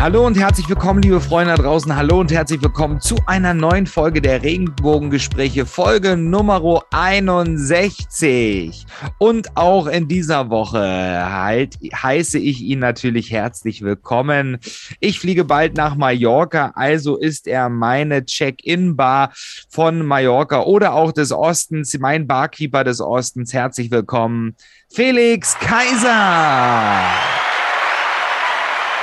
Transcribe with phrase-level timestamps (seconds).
[0.00, 1.94] Hallo und herzlich willkommen, liebe Freunde da draußen.
[1.94, 8.86] Hallo und herzlich willkommen zu einer neuen Folge der Regenbogengespräche, Folge Nummer 61.
[9.18, 14.56] Und auch in dieser Woche halt, heiße ich ihn natürlich herzlich willkommen.
[15.00, 19.34] Ich fliege bald nach Mallorca, also ist er meine Check-in-Bar
[19.68, 23.52] von Mallorca oder auch des Ostens, mein Barkeeper des Ostens.
[23.52, 24.56] Herzlich willkommen,
[24.88, 27.02] Felix Kaiser.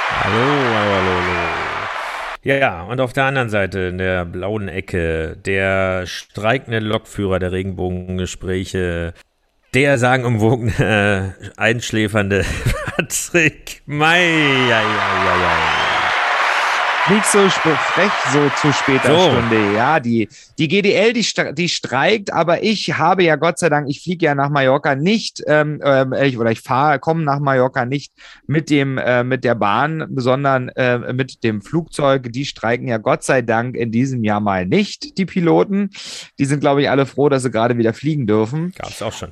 [0.09, 1.37] Hallo, hallo, hallo, hallo.
[2.43, 7.51] Ja, ja, und auf der anderen Seite, in der blauen Ecke, der streikende Lokführer der
[7.51, 9.13] Regenbogengespräche,
[9.73, 12.45] der sagenumwogene, einschläfernde
[12.85, 14.69] Patrick May.
[14.69, 15.86] Ja, ja, ja, ja
[17.09, 19.31] nicht so frech so zu später so.
[19.31, 19.73] Stunde.
[19.73, 20.27] Ja, die,
[20.57, 24.35] die GDL, die, die streikt, aber ich habe ja Gott sei Dank, ich fliege ja
[24.35, 28.13] nach Mallorca nicht, ähm, äh, ich, oder ich fahre, komme nach Mallorca nicht
[28.45, 32.31] mit dem, äh, mit der Bahn, sondern äh, mit dem Flugzeug.
[32.31, 35.91] Die streiken ja Gott sei Dank in diesem Jahr mal nicht, die Piloten.
[36.39, 38.73] Die sind, glaube ich, alle froh, dass sie gerade wieder fliegen dürfen.
[38.75, 39.31] Gab es auch schon.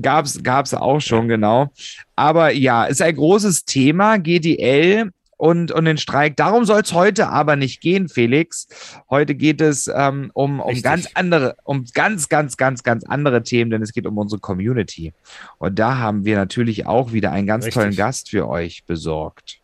[0.00, 1.70] Gab's, gab's auch schon, genau.
[2.16, 4.16] Aber ja, ist ein großes Thema.
[4.16, 5.10] GDL
[5.42, 6.36] und, und den Streik.
[6.36, 8.68] Darum soll es heute aber nicht gehen, Felix.
[9.10, 13.72] Heute geht es ähm, um, um ganz andere, um ganz, ganz, ganz, ganz andere Themen,
[13.72, 15.12] denn es geht um unsere Community.
[15.58, 17.82] Und da haben wir natürlich auch wieder einen ganz Richtig.
[17.82, 19.61] tollen Gast für euch besorgt.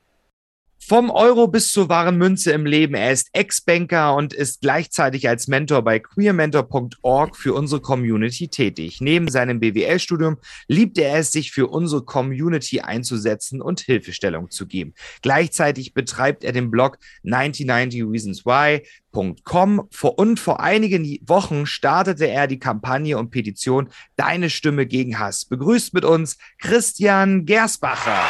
[0.89, 2.95] Vom Euro bis zur wahren Münze im Leben.
[2.95, 9.03] Er ist Ex-Banker und ist gleichzeitig als Mentor bei queermentor.org für unsere Community tätig.
[9.03, 14.95] Neben seinem BWL-Studium liebt er es, sich für unsere Community einzusetzen und Hilfestellung zu geben.
[15.21, 18.83] Gleichzeitig betreibt er den Blog 9090 Reasons Why.
[19.13, 25.45] Und vor einigen Wochen startete er die Kampagne und Petition Deine Stimme gegen Hass.
[25.45, 28.25] Begrüßt mit uns Christian Gersbacher.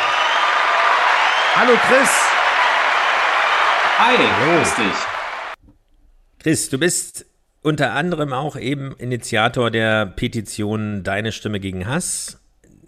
[1.55, 2.28] Hallo Chris.
[4.01, 4.97] Hi, grüß dich.
[6.39, 7.27] Chris, du bist
[7.63, 12.41] unter anderem auch eben Initiator der Petition Deine Stimme gegen Hass.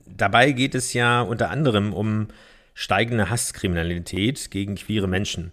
[0.07, 2.29] Dabei geht es ja unter anderem um
[2.75, 5.51] steigende Hasskriminalität gegen queere Menschen.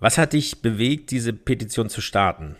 [0.00, 2.56] Was hat dich bewegt, diese Petition zu starten?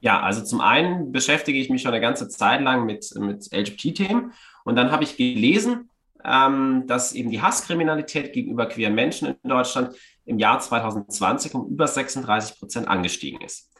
[0.00, 4.32] Ja, also zum einen beschäftige ich mich schon eine ganze Zeit lang mit, mit LGBT-Themen
[4.64, 5.90] und dann habe ich gelesen,
[6.24, 9.94] ähm, dass eben die Hasskriminalität gegenüber queeren Menschen in Deutschland
[10.28, 13.70] im Jahr 2020 um über 36 Prozent angestiegen ist.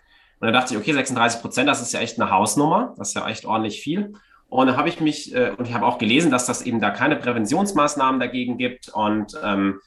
[0.40, 3.14] Und da dachte ich, okay, 36 Prozent, das ist ja echt eine Hausnummer, das ist
[3.14, 4.14] ja echt ordentlich viel.
[4.48, 6.90] Und da habe ich mich, äh, und ich habe auch gelesen, dass das eben da
[6.90, 9.80] keine Präventionsmaßnahmen dagegen gibt und ähm,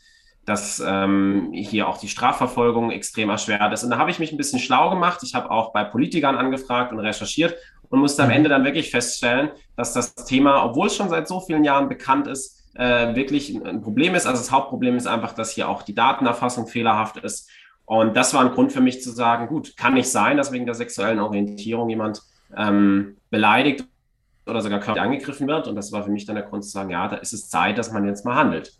[0.45, 3.83] dass ähm, hier auch die Strafverfolgung extrem erschwert ist.
[3.83, 5.21] Und da habe ich mich ein bisschen schlau gemacht.
[5.23, 7.55] Ich habe auch bei Politikern angefragt und recherchiert
[7.89, 8.35] und musste am mhm.
[8.35, 12.27] Ende dann wirklich feststellen, dass das Thema, obwohl es schon seit so vielen Jahren bekannt
[12.27, 14.25] ist, äh, wirklich ein Problem ist.
[14.25, 17.49] Also das Hauptproblem ist einfach, dass hier auch die Datenerfassung fehlerhaft ist.
[17.85, 20.65] Und das war ein Grund für mich zu sagen, gut, kann nicht sein, dass wegen
[20.65, 22.21] der sexuellen Orientierung jemand
[22.55, 23.85] ähm, beleidigt
[24.45, 25.67] oder sogar körperlich angegriffen wird.
[25.67, 27.77] Und das war für mich dann der Grund zu sagen, ja, da ist es Zeit,
[27.77, 28.73] dass man jetzt mal handelt.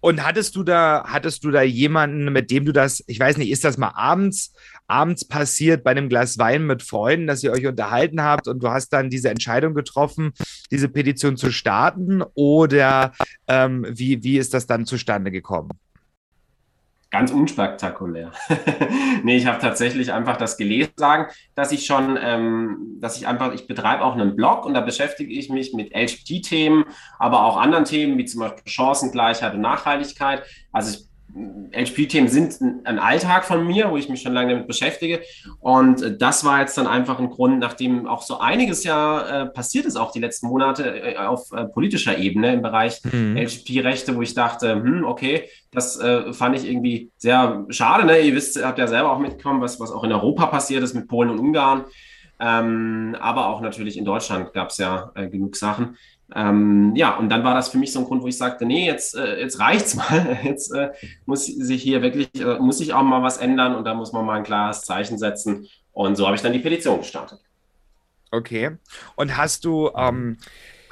[0.00, 3.50] Und hattest du da, hattest du da jemanden, mit dem du das, ich weiß nicht,
[3.50, 4.54] ist das mal abends,
[4.86, 8.68] abends passiert bei einem Glas Wein mit Freunden, dass ihr euch unterhalten habt und du
[8.68, 10.32] hast dann diese Entscheidung getroffen,
[10.70, 12.22] diese Petition zu starten?
[12.34, 13.12] Oder
[13.48, 15.70] ähm, wie, wie ist das dann zustande gekommen?
[17.10, 18.32] Ganz unspektakulär.
[19.22, 23.54] nee, ich habe tatsächlich einfach das gelesen, sagen, dass ich schon, ähm, dass ich einfach,
[23.54, 26.84] ich betreibe auch einen Blog und da beschäftige ich mich mit LGBT-Themen,
[27.18, 30.42] aber auch anderen Themen wie zum Beispiel Chancengleichheit und Nachhaltigkeit.
[30.70, 31.07] Also ich
[31.72, 35.20] LP-Themen sind ein Alltag von mir, wo ich mich schon lange damit beschäftige.
[35.60, 39.84] Und das war jetzt dann einfach ein Grund, nachdem auch so einiges ja äh, passiert
[39.84, 43.36] ist, auch die letzten Monate äh, auf äh, politischer Ebene im Bereich mhm.
[43.36, 48.06] LGP-Rechte, wo ich dachte, hm, okay, das äh, fand ich irgendwie sehr schade.
[48.06, 48.20] Ne?
[48.20, 51.08] Ihr wisst, habt ja selber auch mitbekommen, was, was auch in Europa passiert ist mit
[51.08, 51.84] Polen und Ungarn.
[52.40, 55.96] Ähm, aber auch natürlich in Deutschland gab es ja äh, genug Sachen.
[56.34, 58.86] Ähm, ja, und dann war das für mich so ein Grund, wo ich sagte, nee,
[58.86, 60.38] jetzt, äh, jetzt reicht's mal.
[60.44, 60.90] Jetzt äh,
[61.26, 64.26] muss sich hier wirklich, äh, muss sich auch mal was ändern und da muss man
[64.26, 65.68] mal ein klares Zeichen setzen.
[65.92, 67.40] Und so habe ich dann die Petition gestartet.
[68.30, 68.76] Okay.
[69.16, 70.36] Und hast du, ähm,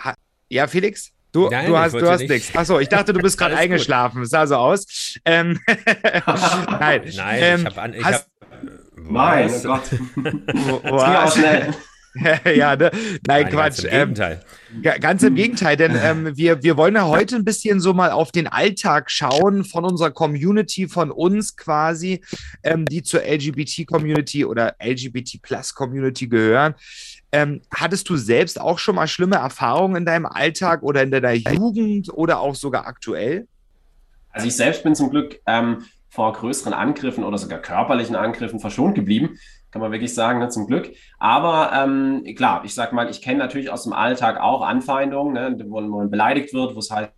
[0.02, 0.14] ha
[0.48, 1.12] ja, Felix?
[1.32, 2.56] Du, Nein, du hast, du hast nichts.
[2.56, 4.22] Achso, ich dachte, du bist gerade eingeschlafen.
[4.22, 5.18] Es sah so aus.
[5.26, 8.16] Ähm, Nein, Nein ähm, ich habe.
[8.16, 8.26] Hab,
[8.94, 9.82] Mein Gott.
[10.14, 11.38] Wo, wo, hast,
[12.56, 12.90] ja, ne?
[12.92, 13.82] Nein, Nein, Quatsch.
[13.82, 14.40] Ganz im ähm, Gegenteil.
[14.72, 18.10] Ähm, ganz im Gegenteil, denn ähm, wir, wir wollen ja heute ein bisschen so mal
[18.10, 22.22] auf den Alltag schauen von unserer Community, von uns quasi,
[22.62, 26.74] ähm, die zur LGBT-Community oder LGBT-Plus-Community gehören.
[27.32, 31.32] Ähm, hattest du selbst auch schon mal schlimme Erfahrungen in deinem Alltag oder in deiner
[31.32, 33.46] Jugend oder auch sogar aktuell?
[34.30, 38.94] Also ich selbst bin zum Glück ähm, vor größeren Angriffen oder sogar körperlichen Angriffen verschont
[38.94, 39.38] geblieben
[39.76, 40.90] kann man wirklich sagen, ne, zum Glück.
[41.18, 45.64] Aber ähm, klar, ich sag mal, ich kenne natürlich aus dem Alltag auch Anfeindungen, ne,
[45.68, 47.12] wo, man beleidigt wird, wo es heißt,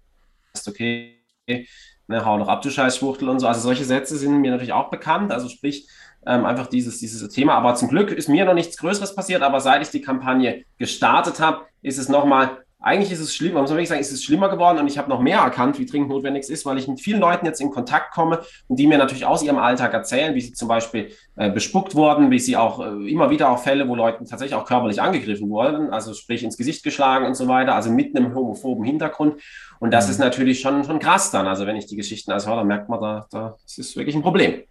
[0.67, 3.47] okay, ne, hau doch ab, du Scheißschwuchtel und so.
[3.47, 5.31] Also solche Sätze sind mir natürlich auch bekannt.
[5.31, 5.89] Also sprich,
[6.27, 7.55] ähm, einfach dieses, dieses Thema.
[7.55, 9.43] Aber zum Glück ist mir noch nichts Größeres passiert.
[9.43, 13.71] Aber seit ich die Kampagne gestartet habe, ist es nochmal eigentlich ist es schlimmer, muss
[13.71, 16.11] man wirklich sagen, ist es schlimmer geworden und ich habe noch mehr erkannt, wie dringend
[16.11, 19.27] notwendig ist, weil ich mit vielen Leuten jetzt in Kontakt komme und die mir natürlich
[19.27, 23.11] aus ihrem Alltag erzählen, wie sie zum Beispiel äh, bespuckt wurden, wie sie auch äh,
[23.11, 26.85] immer wieder auch Fälle, wo Leute tatsächlich auch körperlich angegriffen wurden, also sprich ins Gesicht
[26.85, 29.41] geschlagen und so weiter, also mit einem homophoben Hintergrund.
[29.81, 30.13] Und das mhm.
[30.13, 31.49] ist natürlich schon, schon krass dann.
[31.49, 34.15] Also wenn ich die Geschichten als höre, dann merkt man, da, da das ist wirklich
[34.15, 34.63] ein Problem.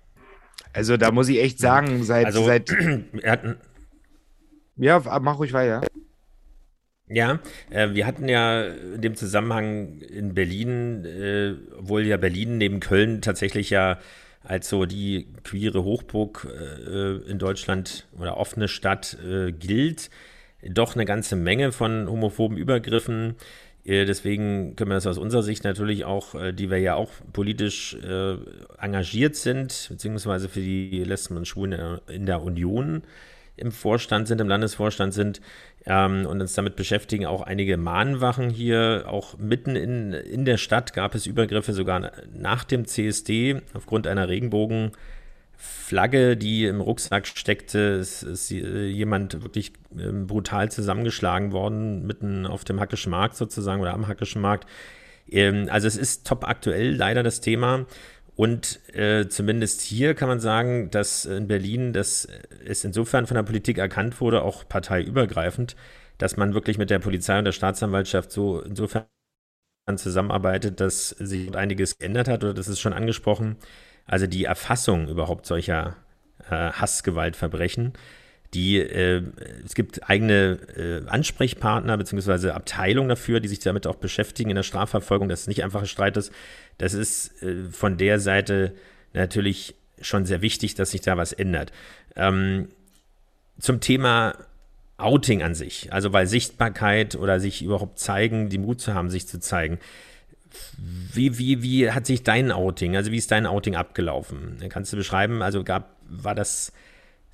[0.71, 2.69] Also da muss ich echt sagen, seit, also, seit
[4.77, 5.81] ja, mach ruhig weiter.
[7.09, 7.39] Ja,
[7.69, 13.21] äh, wir hatten ja in dem Zusammenhang in Berlin, äh, obwohl ja Berlin neben Köln
[13.21, 14.00] tatsächlich ja
[14.44, 20.09] als so die queere Hochburg äh, in Deutschland oder offene Stadt äh, gilt,
[20.63, 23.36] doch eine ganze Menge von homophoben Übergriffen.
[23.86, 27.12] Äh, deswegen können wir das aus unserer Sicht natürlich auch, äh, die wir ja auch
[27.31, 27.95] politisch
[28.80, 33.04] engagiert sind, beziehungsweise für die Lesben und Schwulen in der Union
[33.57, 35.42] im Vorstand sind, im Landesvorstand sind,
[35.86, 37.25] ähm, und uns damit beschäftigen.
[37.25, 42.63] Auch einige Mahnwachen hier, auch mitten in, in der Stadt gab es Übergriffe, sogar nach
[42.63, 47.95] dem CSD aufgrund einer Regenbogenflagge, die im Rucksack steckte.
[47.95, 53.94] Es ist jemand wirklich ähm, brutal zusammengeschlagen worden, mitten auf dem Hackischen Markt sozusagen oder
[53.94, 54.68] am Hackischen Markt.
[55.30, 57.86] Ähm, also es ist top aktuell leider das Thema.
[58.38, 62.28] Und äh, zumindest hier kann man sagen, dass in Berlin das
[62.66, 65.75] es insofern von der Politik erkannt wurde, auch parteiübergreifend,
[66.19, 69.07] dass man wirklich mit der Polizei und der Staatsanwaltschaft so insofern
[69.95, 73.57] zusammenarbeitet, dass sich einiges geändert hat oder das ist schon angesprochen.
[74.06, 75.95] Also die Erfassung überhaupt solcher
[76.50, 77.94] äh, Hassgewaltverbrechen
[78.54, 79.24] die, äh,
[79.66, 82.52] es gibt eigene äh, Ansprechpartner bzw.
[82.52, 86.18] Abteilungen dafür, die sich damit auch beschäftigen in der Strafverfolgung, dass es nicht einfacher Streit
[86.18, 86.32] ist.
[86.78, 88.74] Das ist äh, von der Seite
[89.14, 91.72] natürlich schon sehr wichtig, dass sich da was ändert.
[92.16, 92.70] Ähm,
[93.60, 94.36] zum Thema
[94.98, 99.28] Outing an sich, also weil Sichtbarkeit oder sich überhaupt zeigen, die Mut zu haben, sich
[99.28, 99.80] zu zeigen.
[100.78, 104.58] Wie, wie, wie hat sich dein Outing, also wie ist dein Outing abgelaufen?
[104.70, 106.72] Kannst du beschreiben, also gab, war das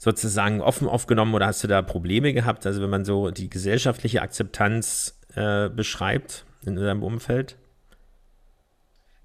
[0.03, 2.65] sozusagen offen aufgenommen oder hast du da Probleme gehabt?
[2.65, 7.55] Also wenn man so die gesellschaftliche Akzeptanz äh, beschreibt in deinem Umfeld?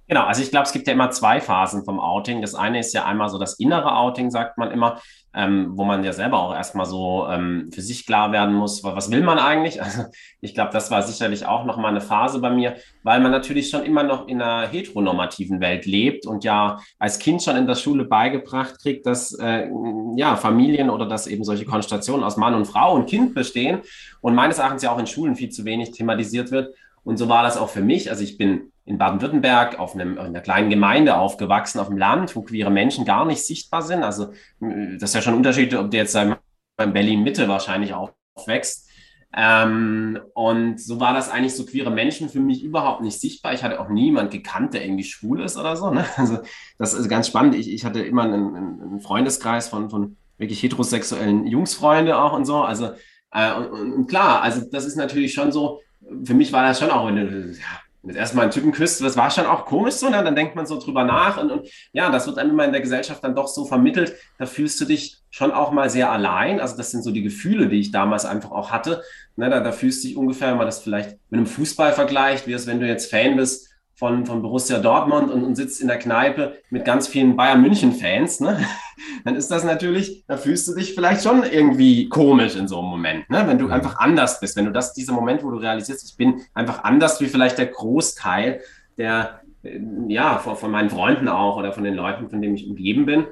[0.06, 2.42] Genau, also ich glaube, es gibt ja immer zwei Phasen vom Outing.
[2.42, 5.00] Das eine ist ja einmal so das innere Outing, sagt man immer,
[5.38, 9.08] ähm, wo man ja selber auch erstmal so ähm, für sich klar werden muss, was
[9.10, 9.80] will man eigentlich?
[9.88, 10.04] Also
[10.40, 13.84] ich glaube, das war sicherlich auch nochmal eine Phase bei mir, weil man natürlich schon
[13.84, 18.04] immer noch in einer heteronormativen Welt lebt und ja als Kind schon in der Schule
[18.04, 19.68] beigebracht kriegt, dass äh,
[20.16, 23.80] ja Familien oder dass eben solche Konstellationen aus Mann und Frau und Kind bestehen
[24.20, 26.74] und meines Erachtens ja auch in Schulen viel zu wenig thematisiert wird.
[27.04, 28.10] Und so war das auch für mich.
[28.10, 32.34] Also ich bin in Baden-Württemberg auf einem, in einer kleinen Gemeinde aufgewachsen, auf dem Land,
[32.34, 34.02] wo queere Menschen gar nicht sichtbar sind.
[34.02, 36.36] Also das ist ja schon ein Unterschied, ob du jetzt in
[36.76, 38.88] Berlin-Mitte wahrscheinlich aufwächst.
[39.36, 43.52] Ähm, und so war das eigentlich so queere Menschen für mich überhaupt nicht sichtbar.
[43.52, 45.90] Ich hatte auch niemand gekannt, der irgendwie schwul ist oder so.
[45.90, 46.06] Ne?
[46.16, 46.38] Also
[46.78, 47.54] das ist ganz spannend.
[47.54, 52.62] Ich, ich hatte immer einen, einen Freundeskreis von, von wirklich heterosexuellen Jungsfreunde auch und so.
[52.62, 52.92] Also
[53.32, 55.82] äh, und, und, klar, also das ist natürlich schon so,
[56.24, 59.30] für mich war das schon auch, du, ja, du erstmal einen Typen küsst, das war
[59.30, 60.22] schon auch komisch so, ne?
[60.22, 62.80] dann denkt man so drüber nach und, und ja, das wird einem immer in der
[62.80, 66.76] Gesellschaft dann doch so vermittelt, da fühlst du dich schon auch mal sehr allein, also
[66.76, 69.02] das sind so die Gefühle, die ich damals einfach auch hatte,
[69.36, 69.50] ne?
[69.50, 72.52] da, da fühlst du dich ungefähr, wenn man das vielleicht mit einem Fußball vergleicht, wie
[72.52, 73.67] es, wenn du jetzt Fan bist
[73.98, 78.38] von, von Borussia Dortmund und, und sitzt in der Kneipe mit ganz vielen Bayern München-Fans,
[78.38, 78.64] ne?
[79.24, 82.90] dann ist das natürlich, da fühlst du dich vielleicht schon irgendwie komisch in so einem
[82.90, 83.42] Moment, ne?
[83.48, 83.72] wenn du mhm.
[83.72, 87.20] einfach anders bist, wenn du das, dieser Moment, wo du realisierst, ich bin einfach anders
[87.20, 88.60] wie vielleicht der Großteil
[88.98, 92.68] der, äh, ja, von, von meinen Freunden auch oder von den Leuten, von denen ich
[92.68, 93.24] umgeben bin.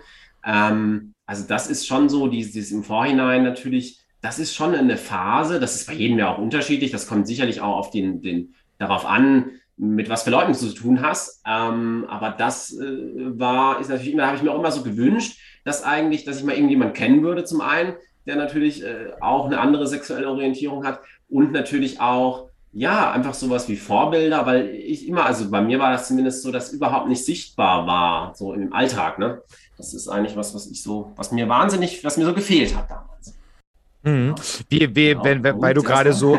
[0.45, 5.61] Ähm, also das ist schon so, dieses im Vorhinein natürlich, das ist schon eine Phase,
[5.61, 9.07] das ist bei jedem ja auch unterschiedlich, das kommt sicherlich auch auf den, den darauf
[9.07, 11.43] an, mit was für Leuten du zu tun hast.
[11.47, 15.39] Ähm, aber das äh, war, ist natürlich immer, habe ich mir auch immer so gewünscht,
[15.65, 17.95] dass eigentlich, dass ich mal irgendjemand kennen würde zum einen,
[18.27, 23.71] der natürlich äh, auch eine andere sexuelle Orientierung hat und natürlich auch ja, einfach sowas
[23.71, 27.25] wie Vorbilder, weil ich immer, also bei mir war das zumindest so, dass überhaupt nicht
[27.25, 29.41] sichtbar war, so im Alltag, ne?
[29.79, 32.91] Das ist eigentlich was, was ich so, was mir wahnsinnig, was mir so gefehlt hat
[32.91, 33.35] damals.
[34.03, 34.35] Mhm.
[34.69, 35.25] Wie, wie, genau.
[35.25, 36.39] wenn, wenn, weil du gerade so,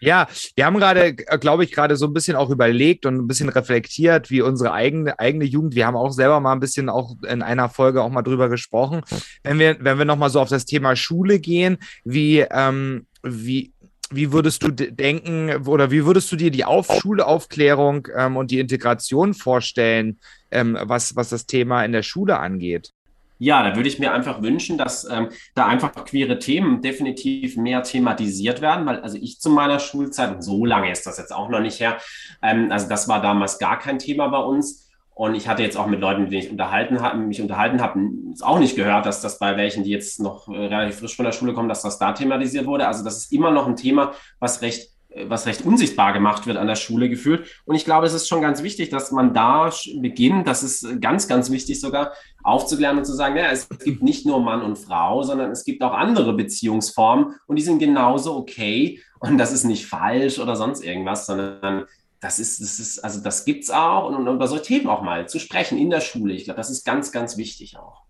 [0.00, 3.26] ja, wir haben gerade, äh, glaube ich, gerade so ein bisschen auch überlegt und ein
[3.26, 5.74] bisschen reflektiert, wie unsere eigene, eigene Jugend.
[5.74, 9.02] Wir haben auch selber mal ein bisschen auch in einer Folge auch mal drüber gesprochen.
[9.42, 13.72] Wenn wir, wenn wir nochmal so auf das Thema Schule gehen, wie, ähm, wie,
[14.10, 18.60] wie würdest du denken oder wie würdest du dir die Auf Schulaufklärung ähm, und die
[18.60, 20.18] Integration vorstellen,
[20.50, 22.92] ähm, was, was das Thema in der Schule angeht?
[23.38, 27.82] Ja, da würde ich mir einfach wünschen, dass ähm, da einfach queere Themen definitiv mehr
[27.82, 31.48] thematisiert werden, weil also ich zu meiner Schulzeit, und so lange ist das jetzt auch
[31.48, 31.98] noch nicht her,
[32.42, 34.84] ähm, also das war damals gar kein Thema bei uns.
[35.14, 37.98] Und ich hatte jetzt auch mit Leuten, mit denen ich unterhalten hab, mich unterhalten habe,
[38.42, 41.32] auch nicht gehört, dass das bei welchen, die jetzt noch äh, relativ frisch von der
[41.32, 42.86] Schule kommen, dass das da thematisiert wurde.
[42.86, 44.90] Also das ist immer noch ein Thema, was recht
[45.24, 47.46] was recht unsichtbar gemacht wird an der Schule gefühlt.
[47.64, 49.70] Und ich glaube, es ist schon ganz wichtig, dass man da
[50.00, 54.26] beginnt, das ist ganz, ganz wichtig sogar, aufzuklären und zu sagen, ja, es gibt nicht
[54.26, 59.00] nur Mann und Frau, sondern es gibt auch andere Beziehungsformen und die sind genauso okay
[59.18, 61.86] und das ist nicht falsch oder sonst irgendwas, sondern
[62.20, 65.02] das ist, das ist, also das gibt es auch und, und über solche Themen auch
[65.02, 66.34] mal zu sprechen in der Schule.
[66.34, 68.02] Ich glaube, das ist ganz, ganz wichtig auch.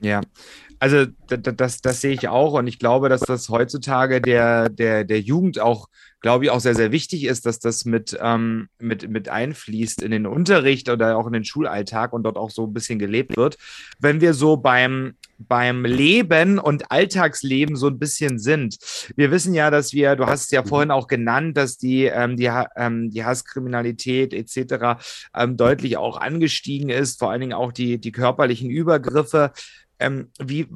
[0.00, 0.20] Ja,
[0.80, 5.04] also das, das, das, sehe ich auch und ich glaube, dass das heutzutage der, der,
[5.04, 5.86] der Jugend auch,
[6.22, 10.12] glaube ich, auch sehr, sehr wichtig ist, dass das mit, ähm, mit, mit einfließt in
[10.12, 13.58] den Unterricht oder auch in den Schulalltag und dort auch so ein bisschen gelebt wird.
[13.98, 15.14] Wenn wir so beim,
[15.48, 18.76] beim Leben und Alltagsleben so ein bisschen sind.
[19.16, 20.68] Wir wissen ja, dass wir, du hast es ja mhm.
[20.68, 25.02] vorhin auch genannt, dass die, ähm, die, ähm, die Hasskriminalität etc.
[25.34, 29.52] Ähm, deutlich auch angestiegen ist, vor allen Dingen auch die, die körperlichen Übergriffe.
[30.02, 30.66] Ähm, wie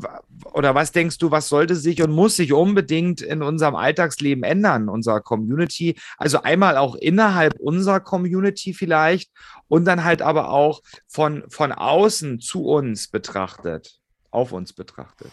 [0.52, 4.88] oder was denkst du, was sollte sich und muss sich unbedingt in unserem Alltagsleben ändern,
[4.88, 5.97] unserer Community?
[6.16, 9.30] Also einmal auch innerhalb unserer Community vielleicht
[9.68, 14.00] und dann halt aber auch von, von außen zu uns betrachtet
[14.37, 15.33] auf uns betrachtet.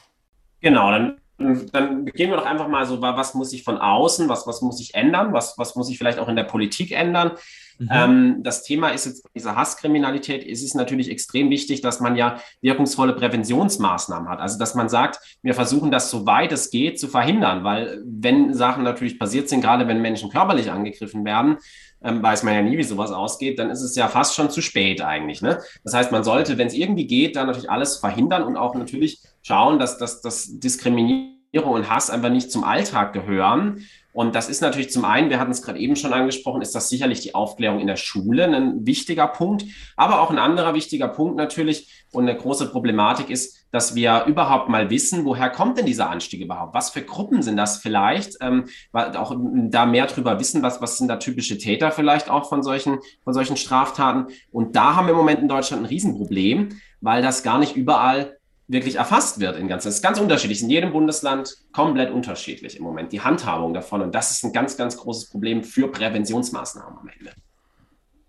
[0.61, 4.47] Genau, dann, dann gehen wir doch einfach mal so, was muss ich von außen, was,
[4.47, 7.31] was muss ich ändern, was, was muss ich vielleicht auch in der Politik ändern.
[7.79, 7.89] Mhm.
[7.91, 10.45] Ähm, das Thema ist jetzt diese Hasskriminalität.
[10.45, 14.39] Es ist natürlich extrem wichtig, dass man ja wirkungsvolle Präventionsmaßnahmen hat.
[14.39, 18.53] Also, dass man sagt, wir versuchen das so weit es geht zu verhindern, weil wenn
[18.53, 21.57] Sachen natürlich passiert sind, gerade wenn Menschen körperlich angegriffen werden,
[22.03, 24.61] ähm, weiß man ja nie, wie sowas ausgeht, dann ist es ja fast schon zu
[24.61, 25.41] spät eigentlich.
[25.41, 25.59] Ne?
[25.83, 29.21] Das heißt, man sollte, wenn es irgendwie geht, dann natürlich alles verhindern und auch natürlich
[29.41, 33.85] schauen, dass, dass Diskriminierung und Hass einfach nicht zum Alltag gehören.
[34.13, 36.87] Und das ist natürlich zum einen, wir hatten es gerade eben schon angesprochen, ist das
[36.87, 39.65] sicherlich die Aufklärung in der Schule ein wichtiger Punkt.
[39.97, 44.69] Aber auch ein anderer wichtiger Punkt natürlich und eine große Problematik ist, dass wir überhaupt
[44.69, 46.75] mal wissen, woher kommt denn dieser Anstieg überhaupt?
[46.75, 48.37] Was für Gruppen sind das vielleicht?
[48.39, 52.61] Ähm, auch da mehr drüber wissen, was, was sind da typische Täter vielleicht auch von
[52.61, 54.27] solchen, von solchen Straftaten?
[54.51, 58.37] Und da haben wir im Moment in Deutschland ein Riesenproblem, weil das gar nicht überall
[58.73, 62.83] wirklich erfasst wird in ganz, das ist ganz unterschiedlich, in jedem Bundesland komplett unterschiedlich im
[62.83, 64.01] Moment, die Handhabung davon.
[64.01, 67.33] Und das ist ein ganz, ganz großes Problem für Präventionsmaßnahmen am Ende.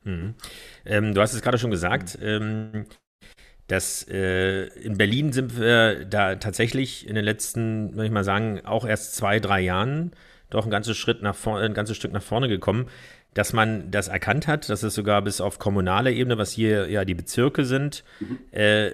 [0.05, 0.35] Mhm.
[0.85, 2.87] Ähm, du hast es gerade schon gesagt, ähm,
[3.67, 8.61] dass äh, in Berlin sind wir da tatsächlich in den letzten, würde ich mal sagen,
[8.65, 10.13] auch erst zwei, drei Jahren
[10.51, 12.87] doch ein ganzes Schritt nach vorne, ein ganzes Stück nach vorne gekommen
[13.35, 17.05] dass man das erkannt hat, dass es sogar bis auf kommunale Ebene, was hier ja
[17.05, 18.39] die Bezirke sind, mhm.
[18.53, 18.93] äh,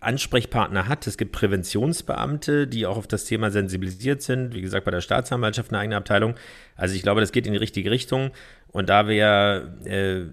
[0.00, 1.06] Ansprechpartner hat.
[1.06, 4.54] Es gibt Präventionsbeamte, die auch auf das Thema sensibilisiert sind.
[4.54, 6.34] Wie gesagt, bei der Staatsanwaltschaft eine eigene Abteilung.
[6.74, 8.30] Also ich glaube, das geht in die richtige Richtung.
[8.72, 10.24] Und da wir ja äh,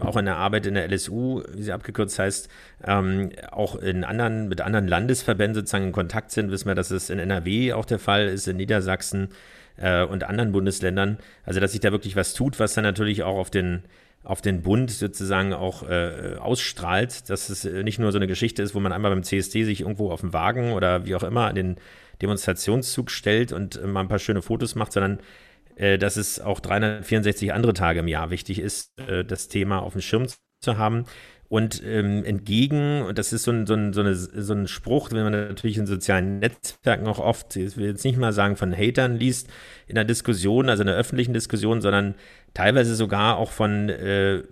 [0.00, 2.50] auch in der Arbeit in der LSU, wie sie abgekürzt heißt,
[2.84, 7.08] ähm, auch in anderen, mit anderen Landesverbänden sozusagen in Kontakt sind, wissen wir, dass es
[7.08, 9.30] in NRW auch der Fall ist, in Niedersachsen,
[9.76, 11.18] äh, und anderen Bundesländern.
[11.44, 13.82] Also, dass sich da wirklich was tut, was dann natürlich auch auf den,
[14.22, 18.74] auf den Bund sozusagen auch äh, ausstrahlt, dass es nicht nur so eine Geschichte ist,
[18.74, 21.54] wo man einmal beim CSD sich irgendwo auf dem Wagen oder wie auch immer an
[21.54, 21.76] den
[22.22, 25.20] Demonstrationszug stellt und äh, mal ein paar schöne Fotos macht, sondern
[25.76, 29.92] äh, dass es auch 364 andere Tage im Jahr wichtig ist, äh, das Thema auf
[29.92, 30.26] dem Schirm
[30.60, 31.04] zu haben.
[31.48, 35.10] Und ähm, entgegen, und das ist so ein, so, ein, so, eine, so ein Spruch,
[35.12, 38.76] wenn man natürlich in sozialen Netzwerken auch oft, ich will jetzt nicht mal sagen von
[38.76, 39.48] Hatern liest,
[39.86, 42.16] in der Diskussion, also in der öffentlichen Diskussion, sondern
[42.52, 44.42] teilweise sogar auch von äh,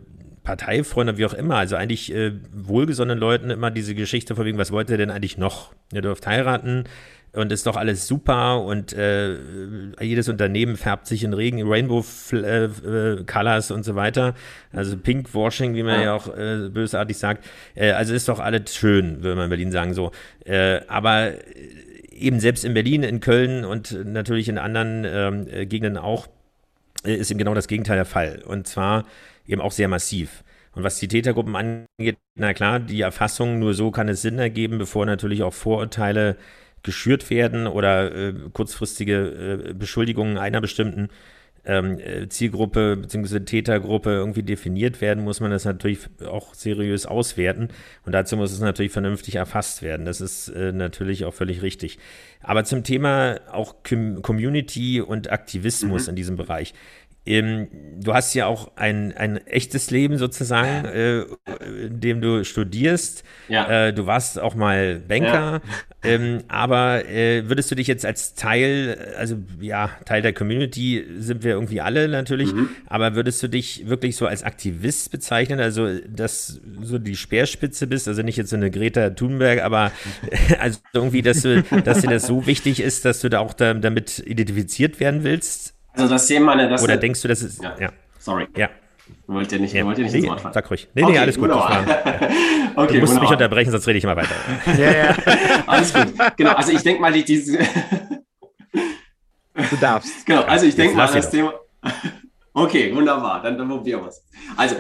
[0.45, 4.71] Parteifreunden, wie auch immer, also eigentlich äh, wohlgesonnenen Leuten immer diese Geschichte von wegen, was
[4.71, 5.75] wollt ihr denn eigentlich noch?
[5.93, 6.85] Ihr dürft heiraten,
[7.35, 9.37] und ist doch alles super und äh,
[10.01, 14.35] jedes Unternehmen färbt sich in Regen, Rainbow äh, äh, Colors und so weiter.
[14.73, 17.45] Also Pinkwashing, wie man ja, ja auch äh, bösartig sagt.
[17.75, 20.13] Äh, also ist doch alles schön, würde man in Berlin sagen so.
[20.45, 21.33] Äh, aber
[22.11, 26.29] eben selbst in Berlin, in Köln und natürlich in anderen ähm, Gegenden auch,
[27.03, 28.43] ist eben genau das Gegenteil der Fall.
[28.47, 29.05] Und zwar
[29.47, 30.45] eben auch sehr massiv.
[30.73, 34.79] Und was die Tätergruppen angeht, na klar, die Erfassung, nur so kann es Sinn ergeben,
[34.79, 36.37] bevor natürlich auch Vorurteile
[36.85, 41.09] geschürt werden oder äh, kurzfristige äh, Beschuldigungen einer bestimmten
[41.67, 43.41] ähm, äh, Zielgruppe bzw.
[43.41, 47.69] Tätergruppe irgendwie definiert werden, muss man das natürlich auch seriös auswerten.
[48.05, 50.05] Und dazu muss es natürlich vernünftig erfasst werden.
[50.05, 51.99] Das ist äh, natürlich auch völlig richtig.
[52.43, 56.11] Aber zum Thema auch Com Community und Aktivismus mhm.
[56.11, 56.75] in diesem Bereich.
[57.27, 57.69] Ähm,
[58.01, 61.21] du hast ja auch ein, ein echtes Leben sozusagen, äh,
[61.87, 63.25] in dem du studierst.
[63.49, 63.87] Ja.
[63.87, 65.33] Äh, du warst auch mal Banker.
[65.33, 65.61] Ja.
[66.05, 71.43] Ähm, aber äh, würdest du dich jetzt als Teil, also ja, Teil der Community sind
[71.43, 72.69] wir irgendwie alle natürlich, mhm.
[72.87, 75.61] aber würdest du dich wirklich so als Aktivist bezeichnen?
[75.61, 79.93] Also, dass so die Speerspitze bist, also nicht jetzt so eine Greta Thunberg, aber
[80.59, 83.73] also irgendwie, dass, du, dass dir das so wichtig ist, dass du da auch da,
[83.73, 85.74] damit identifiziert werden willst?
[85.95, 87.63] Also das Thema, das Oder denkst du, das ist.
[87.63, 87.77] Ja.
[87.79, 87.91] ja.
[88.19, 88.49] Sorry.
[88.57, 88.69] Ja.
[89.27, 89.85] Wollt ihr nicht, ja.
[89.85, 90.55] wollt ihr nicht nee, ins Wort fallen?
[90.55, 90.89] Sag ruhig.
[90.95, 91.51] Nee, okay, nee, alles gut.
[91.51, 91.71] War,
[92.77, 93.21] okay, du musst wunderbar.
[93.21, 94.35] mich unterbrechen, sonst rede ich mal weiter.
[94.79, 95.17] ja, ja.
[95.67, 96.15] alles gut.
[96.37, 97.59] Genau, also ich denke mal, die, diese.
[97.59, 97.67] du
[99.81, 100.27] darfst.
[100.27, 101.53] Genau, also ich denke mal, das Thema.
[102.53, 104.25] Okay, wunderbar, dann, dann probieren wir es.
[104.57, 104.77] Also,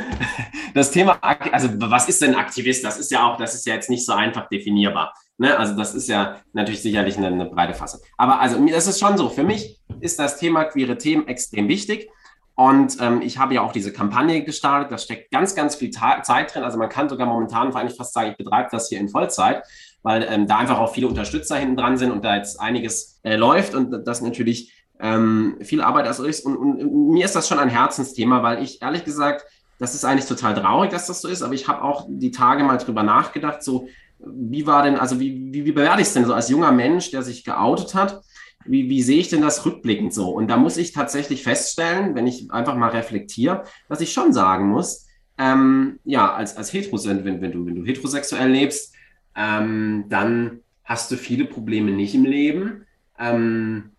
[0.75, 2.85] das Thema, also was ist denn Aktivist?
[2.85, 5.12] Das ist ja auch, das ist ja jetzt nicht so einfach definierbar.
[5.38, 5.59] Ne?
[5.59, 8.00] Also das ist ja natürlich sicherlich eine, eine breite Fassung.
[8.17, 9.29] Aber also das ist schon so.
[9.29, 12.09] Für mich ist das Thema queere Themen extrem wichtig.
[12.57, 14.93] Und ähm, ich habe ja auch diese Kampagne gestartet.
[14.93, 16.62] Da steckt ganz, ganz viel Ta Zeit drin.
[16.62, 19.64] Also man kann sogar momentan eigentlich fast sagen, ich betreibe das hier in Vollzeit,
[20.03, 23.35] weil ähm, da einfach auch viele Unterstützer hinten dran sind und da jetzt einiges äh,
[23.35, 26.47] läuft und das natürlich ähm, viel Arbeit also ist.
[26.47, 29.45] Und, und, und mir ist das schon ein Herzensthema, weil ich ehrlich gesagt,
[29.81, 31.43] das ist eigentlich total traurig, dass das so ist.
[31.43, 33.88] Aber ich habe auch die Tage mal drüber nachgedacht, so
[34.26, 37.11] wie war denn, also wie, wie, wie bewerte ich es denn so als junger Mensch,
[37.11, 38.23] der sich geoutet hat?
[38.66, 40.31] Wie, wie sehe ich denn das rückblickend so?
[40.31, 44.69] Und da muss ich tatsächlich feststellen, wenn ich einfach mal reflektiere, dass ich schon sagen
[44.69, 48.95] muss, ähm, ja, als, als Heterosexuell, wenn, wenn, du, wenn du heterosexuell lebst,
[49.37, 52.87] ähm, dann hast du viele Probleme nicht im Leben,
[53.18, 53.90] ähm,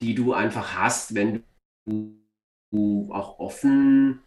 [0.00, 1.42] die du einfach hast, wenn
[1.86, 4.20] du auch offen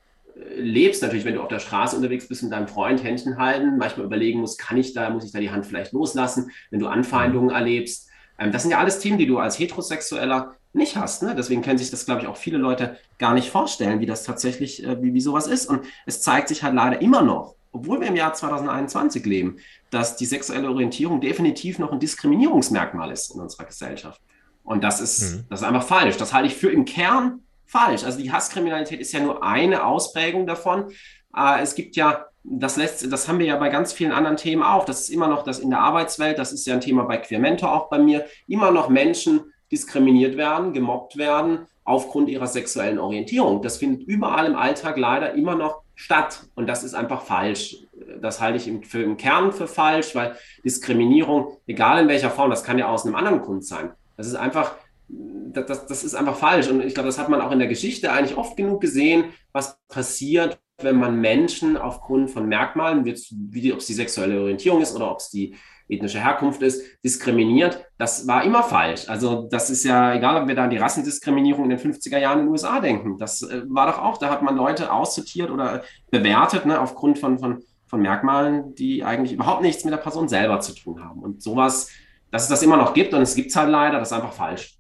[0.56, 4.06] lebst, natürlich, wenn du auf der Straße unterwegs bist mit deinem Freund Händchen halten, manchmal
[4.06, 7.50] überlegen musst, kann ich da, muss ich da die Hand vielleicht loslassen, wenn du Anfeindungen
[7.50, 8.10] erlebst.
[8.38, 11.24] Ähm, das sind ja alles Themen, die du als Heterosexueller nicht hast.
[11.24, 11.36] Ne?
[11.36, 14.84] Deswegen können sich das, glaube ich, auch viele Leute gar nicht vorstellen, wie das tatsächlich,
[14.84, 15.66] äh, wie, wie sowas ist.
[15.68, 19.58] Und es zeigt sich halt leider immer noch, obwohl wir im Jahr 2021 leben,
[19.90, 24.22] dass die sexuelle Orientierung definitiv noch ein Diskriminierungsmerkmal ist in unserer Gesellschaft.
[24.64, 25.46] Und das ist, mhm.
[25.50, 26.18] das ist einfach falsch.
[26.18, 28.04] Das halte ich für im Kern falsch.
[28.04, 30.92] Also die Hasskriminalität ist ja nur eine Ausprägung davon.
[31.36, 34.64] Äh, es gibt ja, das, lässt, das haben wir ja bei ganz vielen anderen Themen
[34.64, 34.86] auch.
[34.86, 37.72] Das ist immer noch das in der Arbeitswelt, das ist ja ein Thema bei Queermentor
[37.72, 43.62] auch bei mir, immer noch Menschen diskriminiert werden, gemobbt werden aufgrund ihrer sexuellen Orientierung.
[43.62, 47.78] Das findet überall im Alltag leider immer noch statt und das ist einfach falsch.
[48.20, 52.50] Das halte ich im, für, im Kern für falsch, weil Diskriminierung, egal in welcher Form,
[52.50, 53.92] das kann ja aus einem anderen Grund sein.
[54.18, 54.76] Das ist einfach
[55.10, 56.70] das, das, das ist einfach falsch.
[56.70, 59.80] Und ich glaube, das hat man auch in der Geschichte eigentlich oft genug gesehen, was
[59.88, 65.12] passiert, wenn man Menschen aufgrund von Merkmalen, wie, ob es die sexuelle Orientierung ist oder
[65.12, 65.56] ob es die
[65.90, 67.84] ethnische Herkunft ist, diskriminiert.
[67.98, 69.10] Das war immer falsch.
[69.10, 72.40] Also das ist ja egal, ob wir da an die Rassendiskriminierung in den 50er Jahren
[72.40, 73.18] in den USA denken.
[73.18, 77.40] Das äh, war doch auch, da hat man Leute aussortiert oder bewertet ne, aufgrund von,
[77.40, 81.22] von, von Merkmalen, die eigentlich überhaupt nichts mit der Person selber zu tun haben.
[81.22, 81.90] Und sowas,
[82.30, 84.34] dass es das immer noch gibt und es gibt es halt leider, das ist einfach
[84.34, 84.79] falsch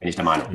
[0.00, 0.46] bin ich der Meinung.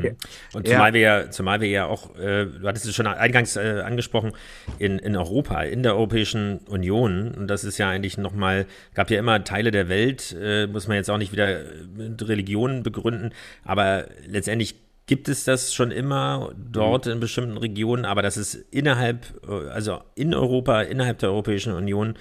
[0.54, 0.94] Und zumal ja.
[0.94, 4.34] wir ja, zumal wir ja auch, äh, du hattest es schon eingangs äh, angesprochen,
[4.80, 9.20] in, in Europa, in der Europäischen Union, und das ist ja eigentlich nochmal, gab ja
[9.20, 11.62] immer Teile der Welt, äh, muss man jetzt auch nicht wieder
[11.96, 17.12] mit Religionen begründen, aber letztendlich gibt es das schon immer dort mhm.
[17.14, 22.16] in bestimmten Regionen, aber dass es innerhalb, also in Europa, innerhalb der Europäischen Union,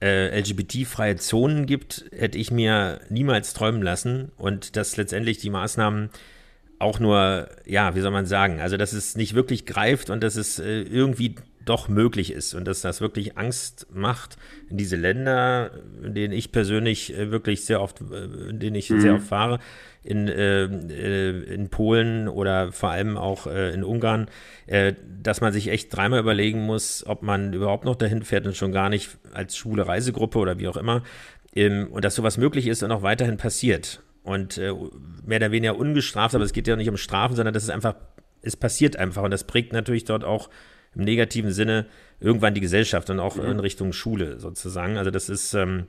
[0.00, 4.32] äh, LGBT-freie Zonen gibt, hätte ich mir niemals träumen lassen.
[4.36, 6.10] Und dass letztendlich die Maßnahmen
[6.78, 10.36] auch nur, ja, wie soll man sagen, also dass es nicht wirklich greift und dass
[10.36, 14.36] es äh, irgendwie doch möglich ist und dass das wirklich Angst macht
[14.68, 15.70] in diese Länder,
[16.02, 19.00] in denen ich persönlich äh, wirklich sehr oft, äh, in denen ich mhm.
[19.00, 19.58] sehr oft fahre,
[20.02, 24.28] in, äh, äh, in Polen oder vor allem auch äh, in Ungarn,
[24.66, 28.56] äh, dass man sich echt dreimal überlegen muss, ob man überhaupt noch dahin fährt und
[28.56, 31.02] schon gar nicht als schwule Reisegruppe oder wie auch immer.
[31.54, 34.02] Ähm, und dass sowas möglich ist und auch weiterhin passiert.
[34.24, 34.72] Und äh,
[35.24, 37.94] mehr oder weniger ungestraft, aber es geht ja nicht um Strafen, sondern das ist einfach,
[38.42, 40.50] es passiert einfach und das prägt natürlich dort auch
[40.94, 41.86] im negativen Sinne
[42.20, 43.44] irgendwann die Gesellschaft und auch mhm.
[43.44, 44.96] in Richtung Schule sozusagen.
[44.96, 45.86] Also das ist ähm,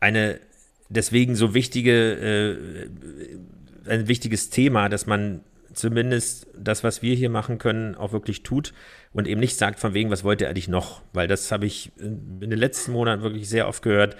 [0.00, 0.40] eine
[0.88, 2.14] deswegen so wichtige,
[3.86, 5.40] äh, ein wichtiges Thema, dass man
[5.74, 8.72] zumindest das, was wir hier machen können, auch wirklich tut
[9.12, 11.02] und eben nicht sagt von wegen, was wollt ihr eigentlich noch?
[11.12, 14.16] Weil das habe ich in den letzten Monaten wirklich sehr oft gehört.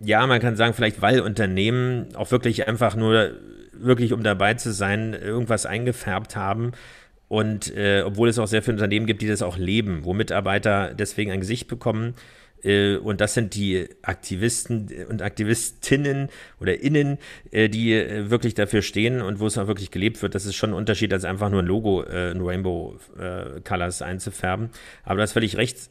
[0.00, 3.32] Ja, man kann sagen, vielleicht weil Unternehmen auch wirklich einfach nur,
[3.72, 6.72] wirklich um dabei zu sein, irgendwas eingefärbt haben.
[7.28, 10.94] Und äh, obwohl es auch sehr viele Unternehmen gibt, die das auch leben, wo Mitarbeiter
[10.94, 12.14] deswegen ein Gesicht bekommen,
[12.62, 16.28] äh, und das sind die Aktivisten und Aktivistinnen
[16.60, 17.18] oder Innen,
[17.50, 20.34] äh, die äh, wirklich dafür stehen und wo es auch wirklich gelebt wird.
[20.34, 22.98] Das ist schon ein Unterschied, als einfach nur ein Logo in Rainbow
[23.64, 24.70] Colors einzufärben.
[25.04, 25.90] Aber du hast völlig recht.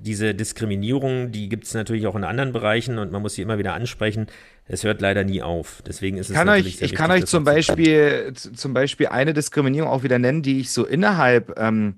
[0.00, 3.58] Diese Diskriminierung, die gibt es natürlich auch in anderen Bereichen und man muss sie immer
[3.58, 4.26] wieder ansprechen.
[4.68, 5.82] Es hört leider nie auf.
[5.86, 9.32] Deswegen ist es kann natürlich euch, Ich wichtig, kann euch zum Beispiel, zum Beispiel eine
[9.32, 11.94] Diskriminierung auch wieder nennen, die ich so innerhalb ähm,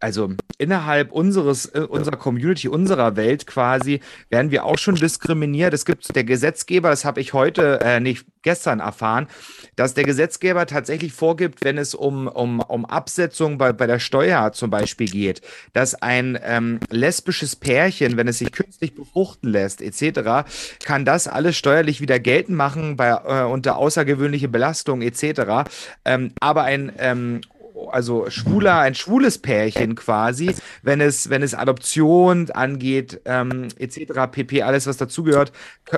[0.00, 5.74] also innerhalb unseres, äh, unserer Community, unserer Welt quasi, werden wir auch schon diskriminiert.
[5.74, 9.28] Es gibt der Gesetzgeber, das habe ich heute, äh, nicht gestern erfahren,
[9.76, 14.52] dass der Gesetzgeber tatsächlich vorgibt, wenn es um, um, um Absetzung bei, bei der Steuer
[14.52, 20.48] zum Beispiel geht, dass ein ähm, lesbisches Pärchen, wenn es sich künstlich befruchten lässt, etc.,
[20.84, 25.70] kann das alles steuerlich wieder geltend machen bei, äh, unter außergewöhnliche Belastung, etc.
[26.04, 27.40] Ähm, aber ein ähm,
[27.88, 34.62] also schwuler, ein schwules Pärchen quasi, wenn es, wenn es Adoption angeht, ähm, etc., pp,
[34.62, 35.52] alles, was dazugehört,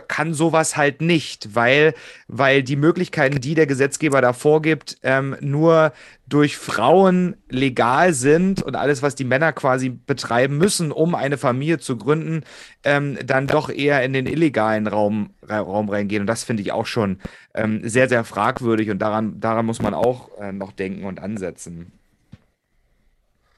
[0.09, 1.95] kann sowas halt nicht, weil,
[2.29, 5.93] weil die Möglichkeiten, die der Gesetzgeber da vorgibt, ähm, nur
[6.33, 11.79] durch Frauen legal sind und alles, was die Männer quasi betreiben müssen, um eine Familie
[11.79, 12.43] zu gründen,
[12.85, 16.23] ähm, dann doch eher in den illegalen Raum, Raum reingehen.
[16.23, 17.19] Und das finde ich auch schon
[17.53, 21.93] ähm, sehr, sehr fragwürdig und daran, daran muss man auch äh, noch denken und ansetzen.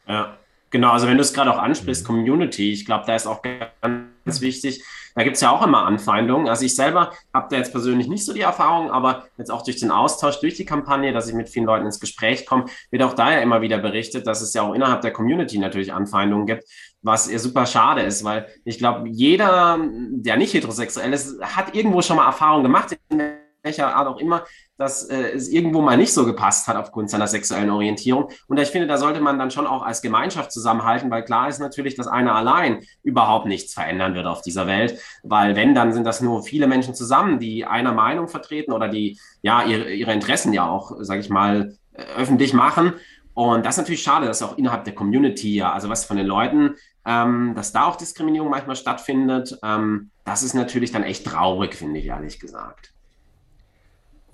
[0.09, 0.37] Ja,
[0.71, 0.91] genau.
[0.91, 2.09] Also wenn du es gerade auch ansprichst, mhm.
[2.09, 3.41] Community, ich glaube, da ist auch
[3.83, 4.83] ganz wichtig,
[5.15, 6.49] da gibt es ja auch immer Anfeindungen.
[6.49, 9.77] Also ich selber habe da jetzt persönlich nicht so die Erfahrung, aber jetzt auch durch
[9.77, 13.15] den Austausch, durch die Kampagne, dass ich mit vielen Leuten ins Gespräch komme, wird auch
[13.15, 16.65] da ja immer wieder berichtet, dass es ja auch innerhalb der Community natürlich Anfeindungen gibt,
[17.03, 22.03] was ja super schade ist, weil ich glaube, jeder, der nicht heterosexuell ist, hat irgendwo
[22.03, 24.45] schon mal Erfahrung gemacht, in welcher Art auch immer,
[24.77, 28.29] dass äh, es irgendwo mal nicht so gepasst hat aufgrund seiner sexuellen Orientierung.
[28.47, 31.61] Und ich finde, da sollte man dann schon auch als Gemeinschaft zusammenhalten, weil klar ist
[31.61, 36.05] natürlich, dass einer allein überhaupt nichts verändern wird auf dieser Welt, weil wenn, dann sind
[36.05, 40.53] das nur viele Menschen zusammen, die einer Meinung vertreten oder die ja ihre, ihre Interessen
[40.53, 42.93] ja auch, sage ich mal, äh, öffentlich machen.
[43.33, 46.27] Und das ist natürlich schade, dass auch innerhalb der Community, ja, also was von den
[46.27, 51.75] Leuten, ähm, dass da auch Diskriminierung manchmal stattfindet, ähm, das ist natürlich dann echt traurig,
[51.75, 52.94] finde ich ehrlich gesagt.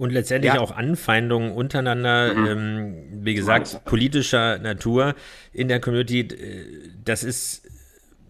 [0.00, 0.60] Und letztendlich ja.
[0.60, 2.46] auch Anfeindungen untereinander, mhm.
[2.46, 5.14] ähm, wie gesagt, politischer Natur
[5.52, 6.20] in der Community.
[6.20, 7.68] Äh, das ist,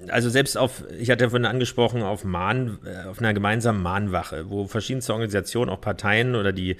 [0.09, 4.67] also selbst auf, ich hatte vorhin angesprochen, auf Mahn, äh, auf einer gemeinsamen Mahnwache, wo
[4.67, 6.77] verschiedenste Organisationen, auch Parteien oder die,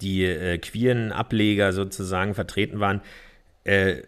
[0.00, 3.02] die äh, queeren Ableger sozusagen vertreten waren,
[3.62, 3.98] äh,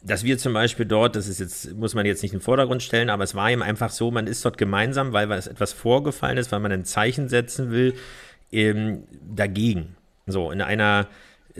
[0.00, 2.84] dass wir zum Beispiel dort, das ist jetzt, muss man jetzt nicht in den Vordergrund
[2.84, 6.38] stellen, aber es war ihm einfach so, man ist dort gemeinsam, weil was etwas vorgefallen
[6.38, 7.94] ist, weil man ein Zeichen setzen will,
[8.52, 9.96] ähm, dagegen.
[10.26, 11.08] So, in einer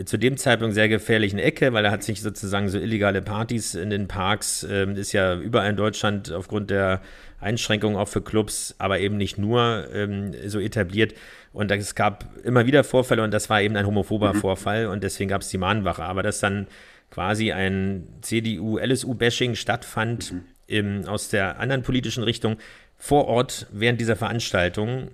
[0.05, 3.89] zu dem Zeitpunkt sehr gefährlichen Ecke, weil er hat sich sozusagen so illegale Partys in
[3.89, 7.01] den Parks, ähm, ist ja überall in Deutschland aufgrund der
[7.39, 11.13] Einschränkungen auch für Clubs, aber eben nicht nur ähm, so etabliert.
[11.53, 14.39] Und es gab immer wieder Vorfälle und das war eben ein homophober mhm.
[14.39, 16.03] Vorfall und deswegen gab es die Mahnwache.
[16.03, 16.67] Aber dass dann
[17.09, 20.43] quasi ein CDU-LSU-Bashing stattfand mhm.
[20.67, 22.57] im, aus der anderen politischen Richtung
[22.97, 25.09] vor Ort während dieser Veranstaltung,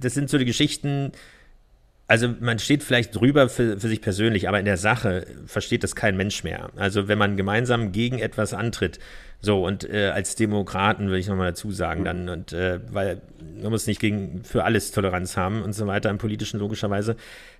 [0.00, 1.12] das sind so die Geschichten,
[2.08, 5.96] also man steht vielleicht drüber für, für, sich persönlich, aber in der Sache versteht das
[5.96, 6.70] kein Mensch mehr.
[6.76, 9.00] Also wenn man gemeinsam gegen etwas antritt,
[9.40, 13.20] so und äh, als Demokraten will ich nochmal dazu sagen, dann und äh, weil
[13.60, 17.16] man muss nicht gegen für alles Toleranz haben und so weiter im politischen logischerweise,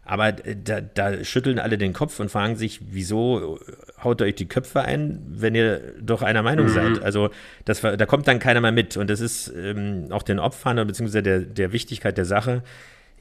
[0.07, 3.59] aber äh, da, da schütteln alle den Kopf und fragen sich, wieso
[4.03, 6.71] haut ihr euch die Köpfe ein, wenn ihr doch einer Meinung mhm.
[6.71, 7.03] seid?
[7.03, 7.31] Also
[7.65, 11.23] das, da kommt dann keiner mehr mit und das ist ähm, auch den Opfern beziehungsweise
[11.23, 12.63] der, der Wichtigkeit der Sache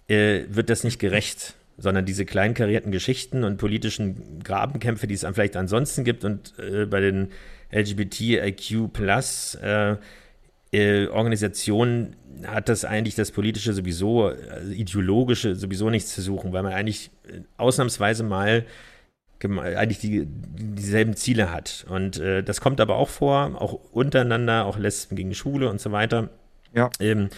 [0.08, 5.58] äh, wird das nicht gerecht sondern diese kleinkarierten Geschichten und politischen Grabenkämpfe, die es vielleicht
[5.58, 7.32] ansonsten gibt und äh, bei den
[7.72, 9.98] LGBTIQ Plus äh,
[10.76, 16.64] äh, Organisationen hat das eigentlich das politische sowieso, also ideologische sowieso nichts zu suchen, weil
[16.64, 18.66] man eigentlich äh, ausnahmsweise mal
[19.44, 21.86] eigentlich die, dieselben Ziele hat.
[21.88, 25.92] Und äh, das kommt aber auch vor, auch untereinander, auch Lesben gegen Schule und so
[25.92, 26.30] weiter.
[26.74, 26.90] Ja.
[27.00, 27.30] Ähm,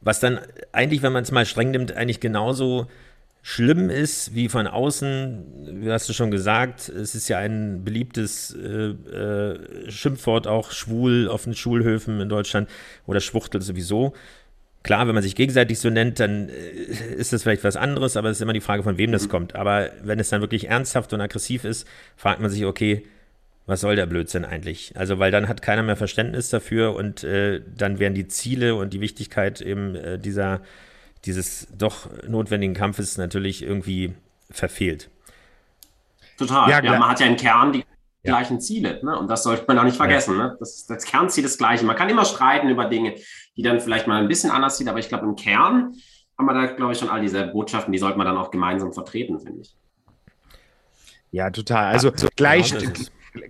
[0.00, 0.40] Was dann
[0.72, 2.86] eigentlich, wenn man es mal streng nimmt, eigentlich genauso
[3.48, 5.80] schlimm ist wie von außen.
[5.82, 11.28] Wie hast du schon gesagt, es ist ja ein beliebtes äh, äh, Schimpfwort, auch schwul
[11.28, 12.68] auf den Schulhöfen in Deutschland
[13.06, 14.12] oder Schwuchtel sowieso.
[14.82, 18.28] Klar, wenn man sich gegenseitig so nennt, dann äh, ist das vielleicht was anderes, aber
[18.28, 19.30] es ist immer die Frage, von wem das mhm.
[19.30, 19.54] kommt.
[19.54, 23.06] Aber wenn es dann wirklich ernsthaft und aggressiv ist, fragt man sich, okay,
[23.64, 24.92] was soll der Blödsinn eigentlich?
[24.94, 28.92] Also, weil dann hat keiner mehr Verständnis dafür und äh, dann werden die Ziele und
[28.92, 30.60] die Wichtigkeit eben äh, dieser,
[31.24, 34.14] dieses doch notwendigen Kampfes natürlich irgendwie
[34.50, 35.10] verfehlt.
[36.36, 36.70] Total.
[36.70, 37.84] Ja, ja man hat ja im Kern die
[38.22, 38.36] ja.
[38.36, 39.00] gleichen Ziele.
[39.04, 39.18] Ne?
[39.18, 40.36] Und das sollte man auch nicht vergessen.
[40.38, 40.48] Ja.
[40.48, 40.56] Ne?
[40.58, 41.84] Das, das Kernziel ist das gleiche.
[41.84, 43.14] Man kann immer streiten über Dinge,
[43.56, 45.94] die dann vielleicht mal ein bisschen anders sind, aber ich glaube, im Kern
[46.38, 48.92] haben wir da, glaube ich, schon all diese Botschaften, die sollte man dann auch gemeinsam
[48.92, 49.76] vertreten, finde ich.
[51.30, 51.92] Ja, total.
[51.92, 52.74] Also gleich,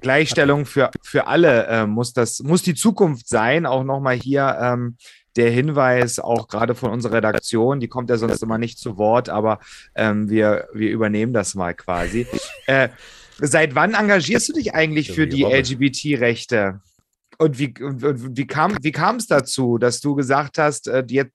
[0.01, 3.67] Gleichstellung für, für alle äh, muss das, muss die Zukunft sein.
[3.67, 4.97] Auch nochmal hier ähm,
[5.37, 9.29] der Hinweis, auch gerade von unserer Redaktion, die kommt ja sonst immer nicht zu Wort,
[9.29, 9.61] aber
[9.95, 12.27] ähm, wir, wir übernehmen das mal quasi.
[12.67, 12.89] Äh,
[13.39, 16.81] seit wann engagierst du dich eigentlich für die LGBT-Rechte?
[17.39, 21.33] Und wie, und, und wie kam wie es dazu, dass du gesagt hast, äh, jetzt,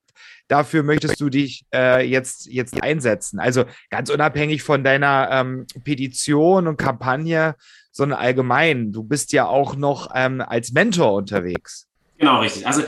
[0.48, 3.38] dafür möchtest du dich äh, jetzt, jetzt einsetzen?
[3.38, 7.54] Also ganz unabhängig von deiner ähm, Petition und Kampagne,
[7.90, 8.92] sondern allgemein.
[8.92, 11.86] Du bist ja auch noch ähm, als Mentor unterwegs.
[12.18, 12.66] Genau, richtig.
[12.66, 12.82] Also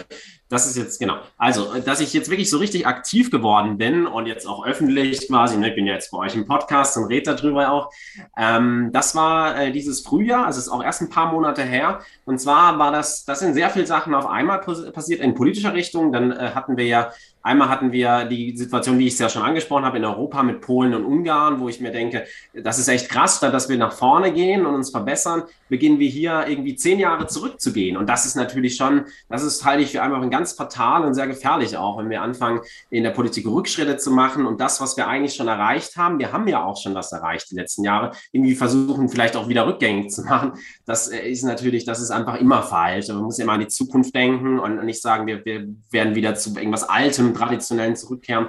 [0.49, 1.17] das ist jetzt, genau.
[1.37, 5.57] Also, dass ich jetzt wirklich so richtig aktiv geworden bin und jetzt auch öffentlich quasi,
[5.57, 7.91] ne, ich bin ja jetzt bei euch im Podcast und rede darüber auch,
[8.37, 12.01] ähm, das war äh, dieses Frühjahr, also ist auch erst ein paar Monate her.
[12.25, 16.13] Und zwar war das, das sind sehr viele Sachen auf einmal passiert in politischer Richtung.
[16.13, 17.13] Dann äh, hatten wir ja
[17.47, 20.61] Einmal hatten wir die Situation, wie ich es ja schon angesprochen habe, in Europa mit
[20.61, 23.93] Polen und Ungarn, wo ich mir denke, das ist echt krass, statt dass wir nach
[23.93, 27.97] vorne gehen und uns verbessern, beginnen wir hier irgendwie zehn Jahre zurückzugehen.
[27.97, 31.29] Und das ist natürlich schon, das ist, halte ich für einfach ganz fatal und sehr
[31.29, 35.07] gefährlich auch, wenn wir anfangen, in der Politik Rückschritte zu machen und das, was wir
[35.07, 38.57] eigentlich schon erreicht haben, wir haben ja auch schon was erreicht die letzten Jahre, irgendwie
[38.57, 40.55] versuchen, vielleicht auch wieder rückgängig zu machen.
[40.87, 43.09] Das äh, ist natürlich, das ist einfach immer falsch.
[43.09, 46.57] Man muss immer an die Zukunft denken und nicht sagen, wir, wir werden wieder zu
[46.57, 48.47] irgendwas Altem traditionellen zurückkehren.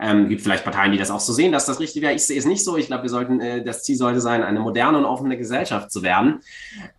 [0.00, 2.14] Ähm, gibt vielleicht Parteien, die das auch so sehen, dass das richtig wäre.
[2.14, 2.76] Ich sehe es nicht so.
[2.76, 6.02] Ich glaube, wir sollten, äh, das Ziel sollte sein, eine moderne und offene Gesellschaft zu
[6.02, 6.40] werden.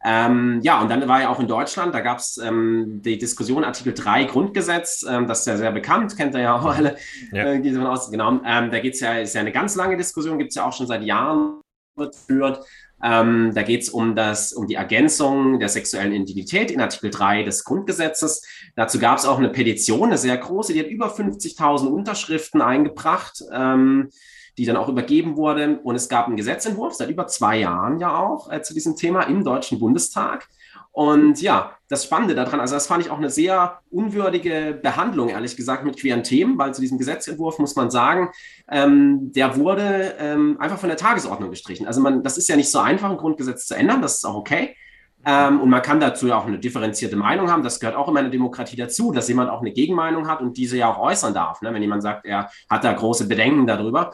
[0.05, 3.65] Ähm, ja, und dann war ja auch in Deutschland, da gab es ähm, die Diskussion
[3.65, 6.95] Artikel 3 Grundgesetz, ähm, das ist ja sehr bekannt, kennt ihr ja auch alle,
[7.33, 7.45] ja.
[7.45, 8.39] äh, geht davon aus, genau.
[8.45, 10.73] Ähm, da geht es ja, ist ja eine ganz lange Diskussion, gibt es ja auch
[10.73, 11.59] schon seit Jahren
[11.97, 12.59] geführt.
[13.03, 14.15] Ähm, da geht es um,
[14.55, 18.45] um die Ergänzung der sexuellen Identität in Artikel 3 des Grundgesetzes.
[18.75, 23.43] Dazu gab es auch eine Petition, eine sehr große, die hat über 50.000 Unterschriften eingebracht,
[23.51, 24.09] ähm,
[24.57, 25.79] die dann auch übergeben wurde.
[25.83, 29.23] Und es gab einen Gesetzentwurf seit über zwei Jahren ja auch äh, zu diesem Thema
[29.23, 30.47] im Deutschen Bundestag.
[30.93, 35.57] Und ja, das Spannende daran, also das fand ich auch eine sehr unwürdige Behandlung, ehrlich
[35.57, 38.29] gesagt, mit queeren Themen, weil zu diesem Gesetzentwurf muss man sagen,
[38.69, 41.87] ähm, der wurde ähm, einfach von der Tagesordnung gestrichen.
[41.87, 44.35] Also man, das ist ja nicht so einfach, ein Grundgesetz zu ändern, das ist auch
[44.35, 44.75] okay.
[45.25, 47.63] Ähm, und man kann dazu ja auch eine differenzierte Meinung haben.
[47.63, 50.77] Das gehört auch in einer Demokratie dazu, dass jemand auch eine Gegenmeinung hat und diese
[50.77, 51.63] ja auch äußern darf.
[51.63, 51.73] Ne?
[51.73, 54.13] Wenn jemand sagt, er hat da große Bedenken darüber.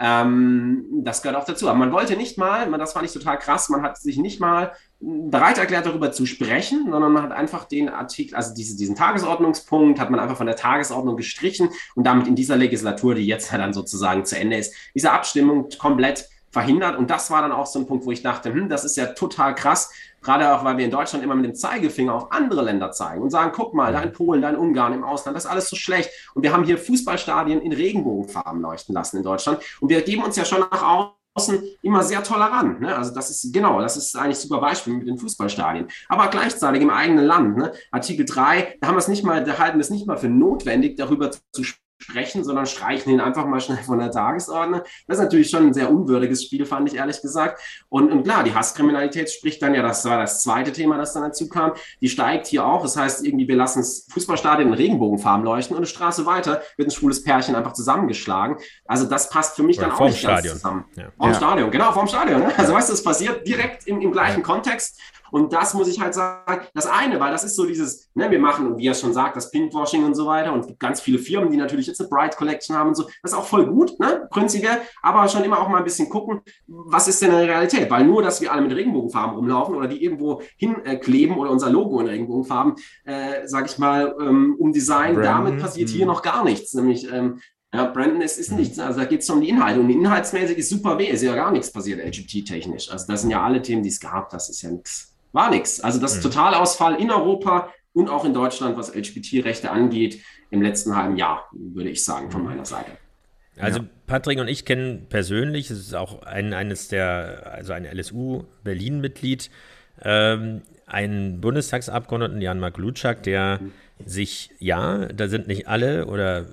[0.00, 1.68] Ähm, das gehört auch dazu.
[1.68, 4.72] Aber man wollte nicht mal, das fand ich total krass, man hat sich nicht mal
[5.00, 10.00] bereit erklärt, darüber zu sprechen, sondern man hat einfach den Artikel, also diese, diesen Tagesordnungspunkt,
[10.00, 13.72] hat man einfach von der Tagesordnung gestrichen und damit in dieser Legislatur, die jetzt dann
[13.72, 16.96] sozusagen zu Ende ist, diese Abstimmung komplett verhindert.
[16.96, 19.06] Und das war dann auch so ein Punkt, wo ich dachte, hm, das ist ja
[19.06, 22.90] total krass, gerade auch, weil wir in Deutschland immer mit dem Zeigefinger auf andere Länder
[22.90, 25.50] zeigen und sagen, guck mal, da in Polen, da in Ungarn, im Ausland, das ist
[25.50, 26.10] alles so schlecht.
[26.34, 29.60] Und wir haben hier Fußballstadien in Regenbogenfarben leuchten lassen in Deutschland.
[29.80, 30.82] Und wir geben uns ja schon nach
[31.38, 32.80] außen immer sehr tolerant.
[32.80, 32.94] Ne?
[32.94, 35.88] Also das ist genau, das ist eigentlich super Beispiel mit den Fußballstadien.
[36.08, 37.72] Aber gleichzeitig im eigenen Land, ne?
[37.92, 40.28] Artikel 3, da haben wir es nicht mal, da halten wir es nicht mal für
[40.28, 44.82] notwendig, darüber zu sprechen sprechen, sondern streichen ihn einfach mal schnell von der Tagesordnung.
[45.06, 47.60] Das ist natürlich schon ein sehr unwürdiges Spiel, fand ich ehrlich gesagt.
[47.88, 51.24] Und, und klar, die Hasskriminalität spricht dann ja, das war das zweite Thema, das dann
[51.24, 52.82] dazu kam, die steigt hier auch.
[52.82, 56.88] Das heißt, irgendwie, wir lassen das Fußballstadion in Regenbogenfarben leuchten und eine Straße weiter wird
[56.88, 58.58] ein schwules Pärchen einfach zusammengeschlagen.
[58.86, 60.42] Also das passt für mich Oder dann auch nicht Stadion.
[60.42, 60.84] ganz zusammen.
[60.96, 61.10] Ja.
[61.16, 61.34] Vom ja.
[61.34, 62.40] Stadion, genau, vom Stadion.
[62.42, 62.52] Ne?
[62.56, 65.00] Also weißt du, es passiert direkt im, im gleichen Kontext
[65.30, 68.38] und das muss ich halt sagen, das eine, weil das ist so dieses, ne, wir
[68.38, 71.18] machen, wie er schon sagt, das Pinkwashing und so weiter und es gibt ganz viele
[71.18, 73.04] Firmen, die natürlich jetzt eine Bright Collection haben und so.
[73.22, 76.40] Das ist auch voll gut, ne, prinzipiell, aber schon immer auch mal ein bisschen gucken,
[76.66, 77.90] was ist denn in der Realität?
[77.90, 81.70] Weil nur, dass wir alle mit Regenbogenfarben rumlaufen oder die irgendwo hinkleben äh, oder unser
[81.70, 85.44] Logo in Regenbogenfarben, äh, sag ich mal, ähm, um Design, Brandon.
[85.44, 86.12] damit passiert hier mhm.
[86.12, 86.74] noch gar nichts.
[86.74, 87.40] Nämlich ähm,
[87.72, 88.78] ja, Brandon ist, ist nichts.
[88.78, 89.80] Also da geht es um die Inhalte.
[89.80, 91.06] Und inhaltsmäßig ist super weh.
[91.06, 92.90] Ist ja gar nichts passiert, LGBT-technisch.
[92.90, 94.30] Also das sind ja alle Themen, die es gab.
[94.30, 95.80] Das ist ja nichts war nichts.
[95.80, 96.22] Also das mhm.
[96.22, 101.90] Totalausfall in Europa und auch in Deutschland, was LGBT-Rechte angeht, im letzten halben Jahr, würde
[101.90, 102.92] ich sagen, von meiner Seite.
[103.58, 108.44] Also Patrick und ich kennen persönlich, es ist auch ein, eines der, also ein LSU
[108.62, 109.50] Berlin-Mitglied,
[110.02, 113.72] ähm, einen Bundestagsabgeordneten, Jan-Mark Lutschak, der mhm.
[114.06, 116.46] sich, ja, da sind nicht alle oder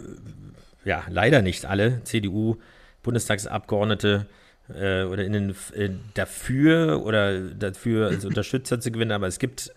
[0.83, 4.25] ja, leider nicht alle CDU-Bundestagsabgeordnete
[4.69, 9.73] äh, oder in den, äh, dafür oder dafür als Unterstützer zu gewinnen, aber es gibt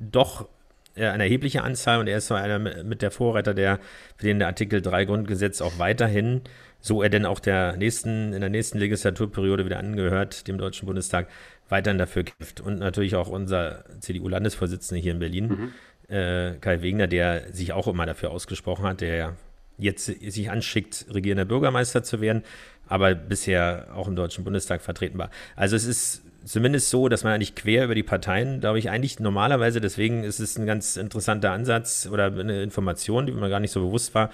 [0.00, 0.48] doch
[0.94, 3.78] äh, eine erhebliche Anzahl und er ist so einer mit der Vorreiter, der
[4.16, 6.42] für den der Artikel 3 Grundgesetz auch weiterhin,
[6.80, 11.28] so er denn auch der nächsten, in der nächsten Legislaturperiode wieder angehört, dem Deutschen Bundestag,
[11.68, 12.60] weiterhin dafür kämpft.
[12.60, 15.72] Und natürlich auch unser CDU-Landesvorsitzender hier in Berlin,
[16.08, 16.14] mhm.
[16.14, 19.36] äh, Kai Wegner, der sich auch immer dafür ausgesprochen hat, der ja
[19.78, 22.42] jetzt sich anschickt, regierender Bürgermeister zu werden,
[22.90, 25.30] aber bisher auch im Deutschen Bundestag vertreten war.
[25.56, 29.20] Also es ist zumindest so, dass man eigentlich quer über die Parteien, glaube ich, eigentlich
[29.20, 33.70] normalerweise, deswegen ist es ein ganz interessanter Ansatz oder eine Information, die mir gar nicht
[33.70, 34.30] so bewusst war.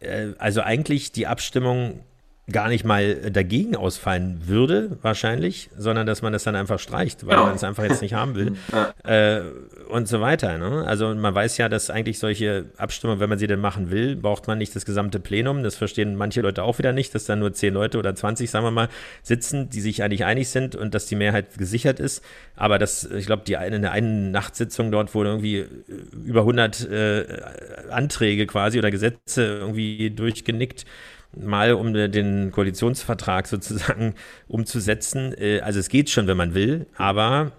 [0.00, 2.04] Äh, also eigentlich die Abstimmung
[2.50, 7.36] gar nicht mal dagegen ausfallen würde, wahrscheinlich, sondern dass man das dann einfach streicht, weil
[7.36, 7.44] ja.
[7.44, 8.56] man es einfach jetzt nicht haben will
[9.04, 9.40] äh,
[9.88, 10.56] und so weiter.
[10.56, 10.84] Ne?
[10.86, 14.46] Also man weiß ja, dass eigentlich solche Abstimmungen, wenn man sie denn machen will, braucht
[14.46, 15.62] man nicht das gesamte Plenum.
[15.62, 18.64] Das verstehen manche Leute auch wieder nicht, dass da nur zehn Leute oder 20, sagen
[18.64, 18.88] wir mal,
[19.22, 22.24] sitzen, die sich eigentlich einig sind und dass die Mehrheit gesichert ist.
[22.56, 25.66] Aber das, ich glaube, die eine, in der einen Nachtssitzung dort wurde irgendwie
[26.24, 27.24] über 100 äh,
[27.90, 30.86] Anträge quasi oder Gesetze irgendwie durchgenickt
[31.36, 34.14] mal um den Koalitionsvertrag sozusagen
[34.48, 35.34] umzusetzen.
[35.38, 37.52] Äh, also es geht schon, wenn man will, aber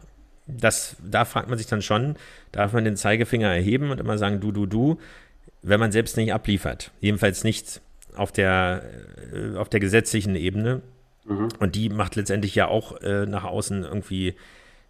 [0.48, 2.16] das, da fragt man sich dann schon,
[2.52, 4.98] darf man den Zeigefinger erheben und immer sagen, du, du, du,
[5.62, 6.92] wenn man selbst nicht abliefert.
[7.00, 7.82] Jedenfalls nicht
[8.16, 8.84] auf der,
[9.34, 10.82] äh, auf der gesetzlichen Ebene.
[11.26, 11.50] Mhm.
[11.60, 14.36] Und die macht letztendlich ja auch äh, nach außen irgendwie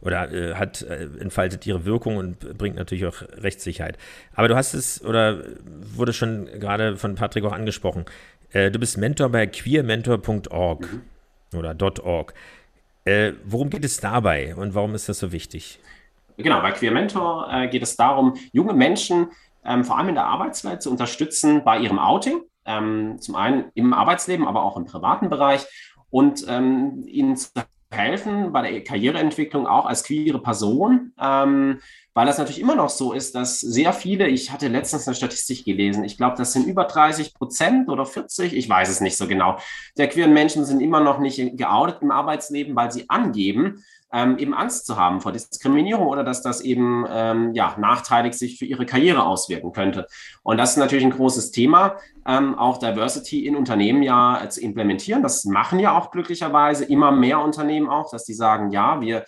[0.02, 3.98] oder äh, hat äh, entfaltet ihre Wirkung und bringt natürlich auch Rechtssicherheit.
[4.34, 5.44] Aber du hast es oder
[5.94, 8.06] wurde schon gerade von Patrick auch angesprochen.
[8.52, 11.58] Äh, du bist Mentor bei queermentor.org mhm.
[11.58, 12.34] oder .org.
[13.06, 15.80] Äh, worum geht es dabei und warum ist das so wichtig?
[16.38, 19.28] Genau, bei Queer Mentor äh, geht es darum, junge Menschen
[19.66, 22.42] ähm, vor allem in der Arbeitswelt zu unterstützen bei ihrem Outing.
[22.66, 25.66] Ähm, zum einen im Arbeitsleben, aber auch im privaten Bereich
[26.10, 27.50] und ähm, ihnen zu
[27.92, 31.80] helfen bei der Karriereentwicklung auch als queere Person, ähm,
[32.20, 35.64] weil das natürlich immer noch so ist, dass sehr viele, ich hatte letztens eine Statistik
[35.64, 39.26] gelesen, ich glaube, das sind über 30 Prozent oder 40, ich weiß es nicht so
[39.26, 39.58] genau,
[39.98, 44.54] der queeren Menschen sind immer noch nicht geoutet im Arbeitsleben, weil sie angeben, ähm, eben
[44.54, 48.86] Angst zu haben vor Diskriminierung oder dass das eben ähm, ja, nachteilig sich für ihre
[48.86, 50.08] Karriere auswirken könnte.
[50.44, 55.24] Und das ist natürlich ein großes Thema, ähm, auch Diversity in Unternehmen ja zu implementieren.
[55.24, 59.26] Das machen ja auch glücklicherweise immer mehr Unternehmen auch, dass die sagen, ja, wir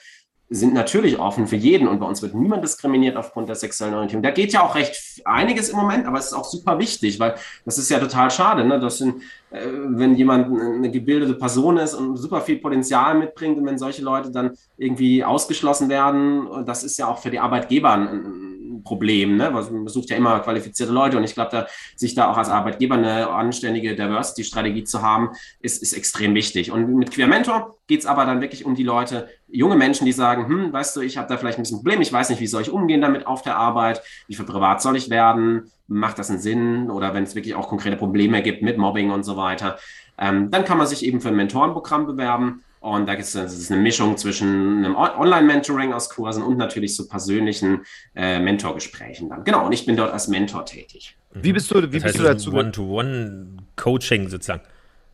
[0.53, 4.21] sind natürlich offen für jeden und bei uns wird niemand diskriminiert aufgrund der sexuellen Orientierung.
[4.21, 7.35] Da geht ja auch recht einiges im Moment, aber es ist auch super wichtig, weil
[7.63, 8.77] das ist ja total schade, ne?
[8.77, 13.65] dass sind, äh, wenn jemand eine gebildete Person ist und super viel Potenzial mitbringt und
[13.65, 18.50] wenn solche Leute dann irgendwie ausgeschlossen werden, das ist ja auch für die Arbeitgeber ein,
[18.83, 19.37] Problem.
[19.37, 19.51] Ne?
[19.51, 22.95] Man sucht ja immer qualifizierte Leute und ich glaube, da, sich da auch als Arbeitgeber
[22.95, 26.71] eine anständige Diversity-Strategie zu haben, ist, ist extrem wichtig.
[26.71, 30.11] Und mit Queer Mentor geht es aber dann wirklich um die Leute, junge Menschen, die
[30.11, 32.39] sagen, hm, weißt du, ich habe da vielleicht ein bisschen ein Problem, ich weiß nicht,
[32.39, 36.19] wie soll ich umgehen damit auf der Arbeit, wie viel privat soll ich werden, macht
[36.19, 39.35] das einen Sinn oder wenn es wirklich auch konkrete Probleme gibt mit Mobbing und so
[39.35, 39.77] weiter,
[40.17, 43.79] ähm, dann kann man sich eben für ein Mentorenprogramm bewerben und da gibt es eine
[43.79, 49.43] Mischung zwischen einem Online-Mentoring aus Kursen und natürlich so persönlichen äh, Mentorgesprächen dann.
[49.45, 51.15] Genau, und ich bin dort als Mentor tätig.
[51.33, 52.53] Wie bist du, wie das heißt, bist du dazu?
[52.53, 54.63] One-to-One-Coaching sozusagen.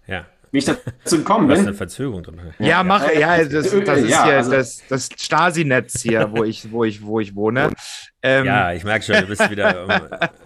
[0.08, 1.56] Ja wie ich dazu gekommen bin.
[1.56, 2.40] Da ist eine Verzögerung drin.
[2.60, 6.44] Ja, ja mach, ja, das, das ist ja, hier also, das, das Stasi-Netz hier, wo
[6.44, 7.72] ich, wo ich, wo ich wohne.
[8.22, 9.88] Ähm, ja, ich merke schon, du bist wieder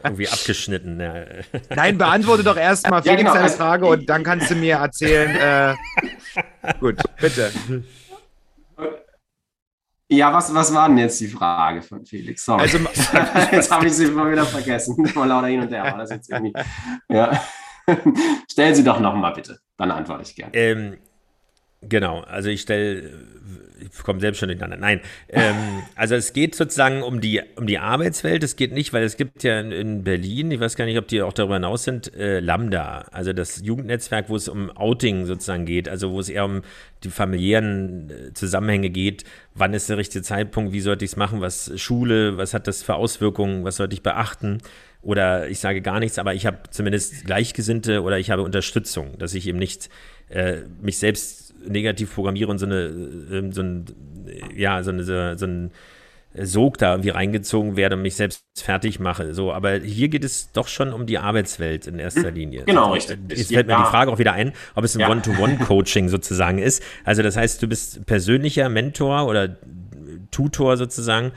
[0.03, 0.99] irgendwie abgeschnitten.
[0.99, 1.25] Ja.
[1.75, 3.39] Nein, beantworte doch erstmal Felix ja, genau.
[3.39, 5.75] eine Frage und dann kannst du mir erzählen.
[6.63, 7.51] Äh, gut, bitte.
[10.09, 12.43] Ja, was, was war denn jetzt die Frage von Felix?
[12.43, 12.63] Sorry.
[12.63, 12.79] Also,
[13.51, 15.05] jetzt habe ich sie mal wieder vergessen.
[15.05, 15.83] Vor lauter hin und her.
[15.83, 16.51] War das jetzt irgendwie,
[17.09, 17.41] ja.
[18.51, 20.53] Stellen Sie doch nochmal bitte, dann antworte ich gerne.
[20.53, 20.97] Ähm,
[21.81, 23.11] genau, also ich stelle,
[23.81, 24.77] ich komme selbst schon durcheinander.
[24.77, 25.55] Nein, ähm,
[25.95, 28.43] also es geht sozusagen um die, um die Arbeitswelt.
[28.43, 31.07] Es geht nicht, weil es gibt ja in, in Berlin, ich weiß gar nicht, ob
[31.07, 35.65] die auch darüber hinaus sind, äh, Lambda, also das Jugendnetzwerk, wo es um Outing sozusagen
[35.65, 36.61] geht, also wo es eher um
[37.03, 39.23] die familiären äh, Zusammenhänge geht.
[39.53, 40.73] Wann ist der richtige Zeitpunkt?
[40.73, 41.41] Wie sollte ich es machen?
[41.41, 42.37] Was Schule?
[42.37, 43.63] Was hat das für Auswirkungen?
[43.63, 44.59] Was sollte ich beachten?
[45.01, 49.33] Oder ich sage gar nichts, aber ich habe zumindest Gleichgesinnte oder ich habe Unterstützung, dass
[49.33, 49.89] ich eben nicht
[50.29, 53.85] äh, mich selbst negativ programmiere und so eine, äh, so ein,
[54.55, 55.71] ja, so eine, so, so ein
[56.33, 59.33] Sog da irgendwie reingezogen werde und mich selbst fertig mache.
[59.33, 62.63] So, aber hier geht es doch schon um die Arbeitswelt in erster hm, Linie.
[62.63, 63.19] Genau, richtig.
[63.29, 63.83] Jetzt fällt mir ja.
[63.83, 65.09] die Frage auch wieder ein, ob es ein ja.
[65.09, 66.81] One-to-One-Coaching sozusagen ist.
[67.03, 69.57] Also das heißt, du bist persönlicher Mentor oder
[70.31, 71.33] Tutor sozusagen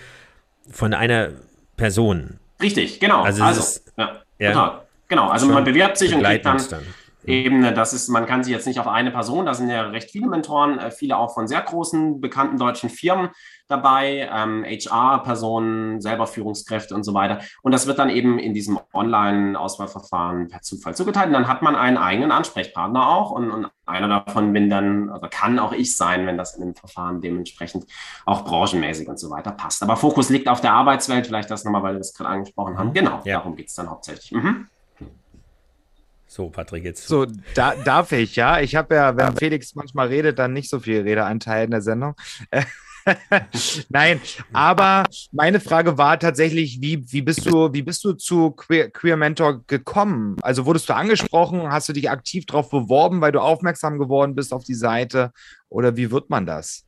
[0.70, 1.30] von einer
[1.76, 2.38] Person.
[2.64, 3.22] Richtig, genau.
[3.22, 5.28] Also, also ist, ja, ja, genau.
[5.28, 6.82] Also man bewirbt sich und kriegt dann, dann
[7.26, 7.72] Ebene.
[7.72, 10.26] Das ist, man kann sich jetzt nicht auf eine Person, da sind ja recht viele
[10.26, 13.30] Mentoren, äh, viele auch von sehr großen, bekannten deutschen Firmen
[13.68, 17.40] dabei, ähm, HR-Personen, selber Führungskräfte und so weiter.
[17.62, 21.28] Und das wird dann eben in diesem Online-Auswahlverfahren per Zufall zugeteilt.
[21.28, 23.30] Und dann hat man einen eigenen Ansprechpartner auch.
[23.30, 26.74] Und, und einer davon bin dann, oder kann auch ich sein, wenn das in dem
[26.74, 27.86] Verfahren dementsprechend
[28.26, 29.82] auch branchenmäßig und so weiter passt.
[29.82, 32.92] Aber Fokus liegt auf der Arbeitswelt, vielleicht das nochmal, weil wir das gerade angesprochen haben.
[32.92, 33.38] Genau, ja.
[33.38, 34.32] darum geht es dann hauptsächlich.
[34.32, 34.68] Mhm.
[36.34, 37.06] So, Patrick, jetzt.
[37.06, 38.58] So, da, darf ich, ja.
[38.58, 42.16] Ich habe ja, wenn Felix manchmal redet, dann nicht so viel Redeanteil in der Sendung.
[43.88, 44.20] Nein,
[44.52, 49.16] aber meine Frage war tatsächlich, wie, wie, bist, du, wie bist du zu Queer, Queer
[49.16, 50.36] Mentor gekommen?
[50.42, 51.70] Also wurdest du angesprochen?
[51.70, 55.30] Hast du dich aktiv darauf beworben, weil du aufmerksam geworden bist auf die Seite?
[55.68, 56.84] Oder wie wird man das?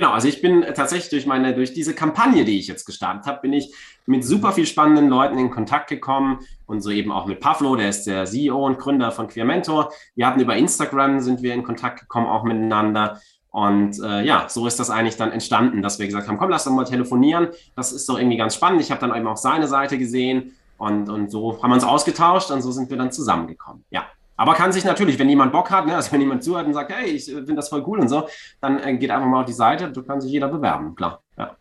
[0.00, 3.42] Genau, also ich bin tatsächlich durch meine, durch diese Kampagne, die ich jetzt gestartet habe,
[3.42, 3.74] bin ich
[4.06, 7.90] mit super viel spannenden Leuten in Kontakt gekommen und so eben auch mit Pavlo, der
[7.90, 9.92] ist der CEO und Gründer von Queer Mentor.
[10.14, 13.20] Wir hatten über Instagram sind wir in Kontakt gekommen, auch miteinander.
[13.50, 16.64] Und äh, ja, so ist das eigentlich dann entstanden, dass wir gesagt haben, komm, lass
[16.64, 17.48] doch mal telefonieren.
[17.76, 18.80] Das ist doch irgendwie ganz spannend.
[18.80, 22.50] Ich habe dann eben auch seine Seite gesehen und, und so haben wir uns ausgetauscht
[22.50, 23.84] und so sind wir dann zusammengekommen.
[23.90, 24.06] Ja.
[24.40, 26.90] Aber kann sich natürlich, wenn jemand Bock hat, ne, also wenn jemand zuhört und sagt,
[26.90, 28.26] hey, ich äh, finde das voll cool und so,
[28.62, 31.22] dann äh, geht einfach mal auf die Seite, du kannst sich jeder bewerben, klar.
[31.36, 31.58] Ja.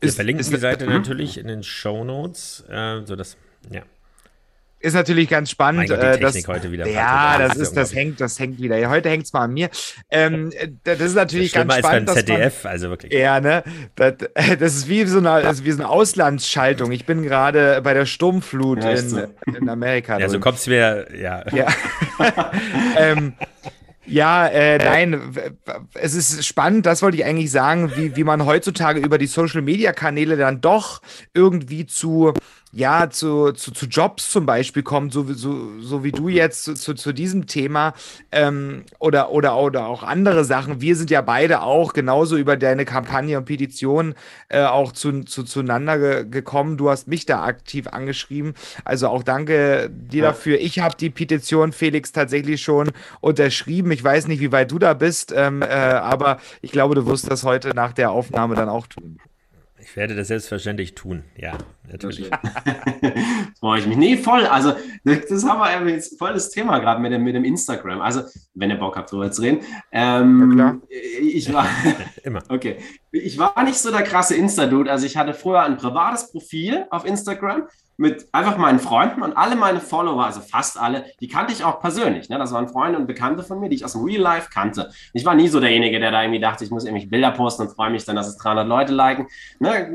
[0.00, 3.36] Wir ist, verlinken ist, die Seite ist, natürlich in den Show Notes, äh, sodass,
[3.70, 3.82] ja
[4.80, 5.88] ist natürlich ganz spannend.
[5.88, 6.86] Gott, die äh, Technik das, heute wieder.
[6.88, 8.78] Ja, das ist, das hängt, das hängt wieder.
[8.78, 9.68] Ja, heute hängt es mal an mir.
[10.10, 10.50] Ähm,
[10.84, 12.08] das ist natürlich das ganz spannend.
[12.08, 13.12] Als beim ZDF, man, also wirklich.
[13.12, 13.62] Ja, ne?
[13.94, 14.14] Das,
[14.58, 16.92] das ist wie so eine, also wie so eine Auslandsschaltung.
[16.92, 19.22] Ich bin gerade bei der Sturmflut ja, in, so.
[19.46, 20.14] in Amerika.
[20.14, 20.30] Ja, drin.
[20.30, 21.44] so kommst du mir, ja.
[21.52, 21.66] Ja.
[22.96, 23.34] ähm,
[24.06, 25.20] ja, äh, nein,
[25.94, 30.36] es ist spannend, das wollte ich eigentlich sagen, wie, wie man heutzutage über die Social-Media-Kanäle
[30.36, 31.00] dann doch
[31.32, 32.32] irgendwie zu
[32.72, 36.74] ja, zu, zu, zu Jobs zum Beispiel kommt, so, so, so wie du jetzt zu,
[36.74, 37.94] zu, zu diesem Thema
[38.30, 40.80] ähm, oder, oder, oder auch andere Sachen.
[40.80, 44.14] Wir sind ja beide auch genauso über deine Kampagne und Petition
[44.48, 46.76] äh, auch zu, zu, zueinander ge gekommen.
[46.76, 48.54] Du hast mich da aktiv angeschrieben.
[48.84, 50.60] Also auch danke dir dafür.
[50.60, 52.90] Ich habe die Petition, Felix, tatsächlich schon
[53.20, 53.90] unterschrieben.
[53.90, 57.30] Ich weiß nicht, wie weit du da bist, ähm, äh, aber ich glaube, du wirst
[57.30, 59.18] das heute nach der Aufnahme dann auch tun.
[59.90, 61.58] Ich werde das selbstverständlich tun, ja,
[61.90, 62.30] natürlich.
[63.58, 63.96] Freue ich mich.
[63.96, 64.46] Nee, voll.
[64.46, 68.00] Also, das haben wir jetzt voll das Thema gerade mit dem, mit dem Instagram.
[68.00, 68.22] Also,
[68.54, 69.64] wenn ihr Bock habt, darüber zu reden.
[69.90, 70.80] Ähm, ja, klar.
[71.20, 71.66] Ich war.
[72.22, 72.44] Immer.
[72.48, 72.76] Okay.
[73.10, 74.88] Ich war nicht so der krasse Insta-Dude.
[74.88, 77.64] Also, ich hatte früher ein privates Profil auf Instagram
[78.00, 81.80] mit einfach meinen Freunden und alle meine Follower, also fast alle, die kannte ich auch
[81.80, 82.30] persönlich.
[82.30, 82.38] Ne?
[82.38, 84.90] Das waren Freunde und Bekannte von mir, die ich aus dem Real Life kannte.
[85.12, 87.74] Ich war nie so derjenige, der da irgendwie dachte, ich muss irgendwie Bilder posten und
[87.74, 89.26] freue mich dann, dass es 300 Leute liken.
[89.58, 89.92] Ne?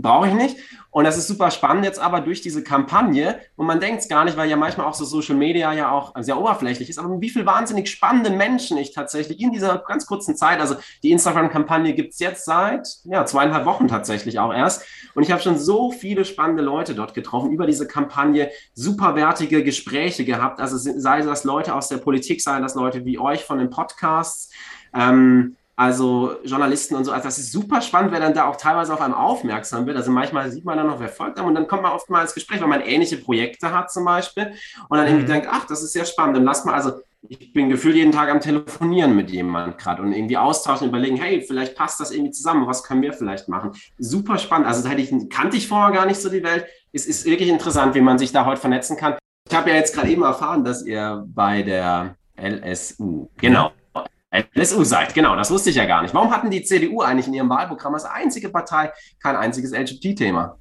[0.00, 0.56] Brauche ich nicht.
[0.90, 3.40] Und das ist super spannend jetzt aber durch diese Kampagne.
[3.56, 6.14] Und man denkt es gar nicht, weil ja manchmal auch so Social Media ja auch
[6.20, 6.98] sehr oberflächlich ist.
[6.98, 11.10] Aber wie viel wahnsinnig spannenden Menschen ich tatsächlich in dieser ganz kurzen Zeit, also die
[11.10, 14.84] Instagram-Kampagne gibt es jetzt seit ja, zweieinhalb Wochen tatsächlich auch erst.
[15.14, 20.24] Und ich habe schon so viele spannende Leute dort getroffen über diese Kampagne, superwertige Gespräche
[20.24, 20.58] gehabt.
[20.58, 24.50] Also sei das Leute aus der Politik, sei das Leute wie euch von den Podcasts.
[24.94, 27.12] Ähm, also Journalisten und so.
[27.12, 29.96] Also das ist super spannend, wer dann da auch teilweise auf einem aufmerksam wird.
[29.96, 32.20] Also manchmal sieht man dann noch, wer folgt einem und dann kommt man oft mal
[32.20, 34.54] ins Gespräch, wenn man ähnliche Projekte hat zum Beispiel
[34.88, 35.12] und dann mhm.
[35.12, 36.36] irgendwie denkt, ach, das ist sehr spannend.
[36.36, 36.94] Dann lass mal, also
[37.28, 41.44] ich bin gefühlt jeden Tag am Telefonieren mit jemandem gerade und irgendwie austauschen, überlegen, hey,
[41.46, 43.70] vielleicht passt das irgendwie zusammen, was können wir vielleicht machen?
[43.98, 44.66] Super spannend.
[44.66, 46.66] Also hätte ich, kannte ich vorher gar nicht so die Welt.
[46.92, 49.14] Es ist wirklich interessant, wie man sich da heute vernetzen kann.
[49.48, 53.70] Ich habe ja jetzt gerade eben erfahren, dass ihr bei der LSU, genau,
[54.30, 55.14] LSU seid.
[55.14, 56.14] Genau, das wusste ich ja gar nicht.
[56.14, 60.58] Warum hatten die CDU eigentlich in ihrem Wahlprogramm als einzige Partei kein einziges LGBT-Thema?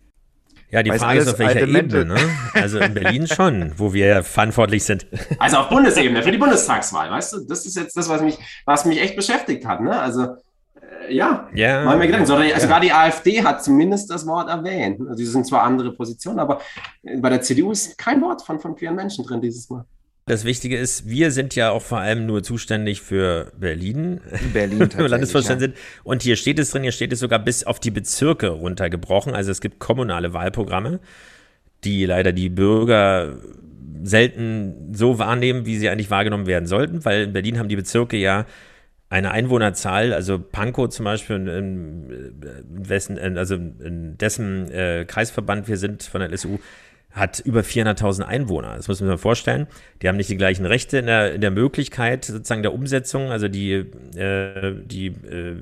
[0.70, 2.06] Ja, die Weiß Frage ist, auf welcher Ebene.
[2.06, 2.18] Ne?
[2.54, 5.08] Also in Berlin schon, wo wir verantwortlich sind.
[5.40, 7.40] Also auf Bundesebene, für die Bundestagswahl, weißt du?
[7.48, 9.82] Das ist jetzt das, was mich, was mich echt beschäftigt hat.
[9.82, 9.98] Ne?
[9.98, 12.28] Also äh, ja, ja, mal mir gedacht.
[12.28, 12.60] Sogar, ja.
[12.60, 15.00] sogar die AfD hat zumindest das Wort erwähnt.
[15.00, 16.60] Also, die sind zwar andere Positionen, aber
[17.02, 19.86] bei der CDU ist kein Wort von, von queeren Menschen drin dieses Mal.
[20.28, 24.20] Das Wichtige ist, wir sind ja auch vor allem nur zuständig für Berlin,
[24.52, 25.68] Berlin wir Landesvorstand ja.
[25.68, 25.78] sind.
[26.04, 29.34] Und hier steht es drin, hier steht es sogar bis auf die Bezirke runtergebrochen.
[29.34, 31.00] Also es gibt kommunale Wahlprogramme,
[31.86, 33.38] die leider die Bürger
[34.04, 38.18] selten so wahrnehmen, wie sie eigentlich wahrgenommen werden sollten, weil in Berlin haben die Bezirke
[38.18, 38.46] ja
[39.10, 45.78] eine Einwohnerzahl, also Pankow zum Beispiel, in, in, wessen, also in dessen äh, Kreisverband wir
[45.78, 46.60] sind von der LSU,
[47.12, 48.76] hat über 400.000 Einwohner.
[48.76, 49.68] Das muss man sich mal vorstellen.
[50.02, 53.48] Die haben nicht die gleichen Rechte in der, in der Möglichkeit sozusagen der Umsetzung, also
[53.48, 55.56] die, äh, die, äh,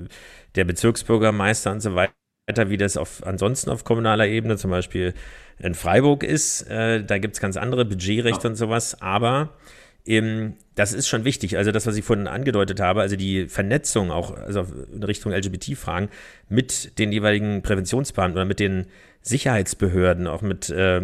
[0.55, 5.13] der Bezirksbürgermeister und so weiter, wie das auf, ansonsten auf kommunaler Ebene zum Beispiel
[5.59, 6.63] in Freiburg ist.
[6.69, 8.49] Äh, da gibt es ganz andere Budgetrechte ja.
[8.49, 9.53] und sowas, aber
[10.05, 11.57] ähm, das ist schon wichtig.
[11.57, 16.09] Also das, was ich vorhin angedeutet habe, also die Vernetzung auch also in Richtung LGBT-Fragen
[16.49, 18.87] mit den jeweiligen Präventionsbeamten oder mit den
[19.25, 21.01] Sicherheitsbehörden, auch mit, äh,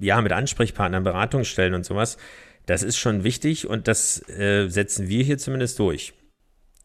[0.00, 2.16] ja, mit Ansprechpartnern, Beratungsstellen und sowas,
[2.64, 6.14] das ist schon wichtig und das äh, setzen wir hier zumindest durch.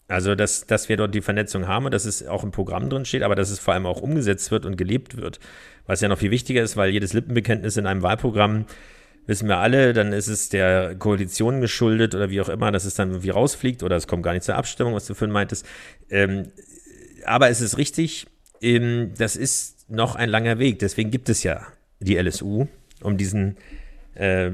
[0.09, 3.05] Also, dass, dass wir dort die Vernetzung haben und dass es auch im Programm drin
[3.05, 5.39] steht, aber dass es vor allem auch umgesetzt wird und gelebt wird.
[5.85, 8.65] Was ja noch viel wichtiger ist, weil jedes Lippenbekenntnis in einem Wahlprogramm,
[9.25, 12.95] wissen wir alle, dann ist es der Koalition geschuldet oder wie auch immer, dass es
[12.95, 15.65] dann irgendwie rausfliegt oder es kommt gar nicht zur Abstimmung, was du vorhin meintest.
[16.09, 16.51] Ähm,
[17.25, 18.27] aber es ist richtig,
[18.61, 20.79] ähm, das ist noch ein langer Weg.
[20.79, 21.61] Deswegen gibt es ja
[21.99, 22.67] die LSU,
[23.01, 23.57] um diesen
[24.15, 24.51] äh,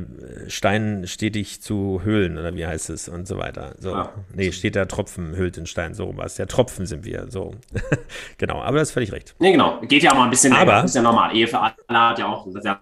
[0.48, 3.76] Stein stetig zu höhlen, oder wie heißt es, und so weiter.
[3.80, 3.94] So.
[3.94, 4.14] Ah.
[4.34, 6.38] Nee, steht da Tropfen, hüllt den Stein, so was.
[6.38, 7.56] Ja, Tropfen sind wir, so.
[8.38, 9.36] genau, aber das ist völlig recht.
[9.40, 9.82] Nee, genau.
[9.82, 10.86] Geht ja auch mal ein bisschen aber, länger.
[10.86, 11.36] ist ja normal.
[11.36, 12.80] Ehe für alle hat ja auch sehr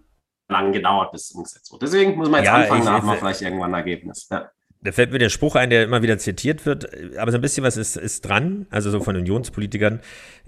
[0.50, 1.86] lange gedauert, bis es umgesetzt wurde.
[1.86, 4.28] Deswegen muss man jetzt ja, anfangen, da hat man vielleicht irgendwann ein Ergebnis.
[4.32, 4.50] Ja.
[4.88, 7.66] Da fällt mir der Spruch ein, der immer wieder zitiert wird, aber so ein bisschen
[7.66, 10.00] was ist, ist dran, also so von Unionspolitikern.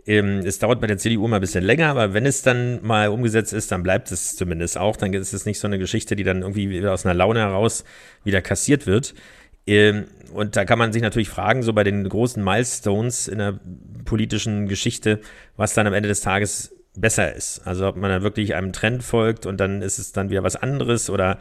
[0.08, 3.10] Ähm, es dauert bei der CDU mal ein bisschen länger, aber wenn es dann mal
[3.10, 4.96] umgesetzt ist, dann bleibt es zumindest auch.
[4.96, 7.84] Dann ist es nicht so eine Geschichte, die dann irgendwie aus einer Laune heraus
[8.24, 9.14] wieder kassiert wird.
[9.68, 13.60] Ähm, und da kann man sich natürlich fragen, so bei den großen Milestones in der
[14.06, 15.20] politischen Geschichte,
[15.58, 17.62] was dann am Ende des Tages besser ist.
[17.66, 20.56] Also ob man da wirklich einem Trend folgt und dann ist es dann wieder was
[20.56, 21.40] anderes oder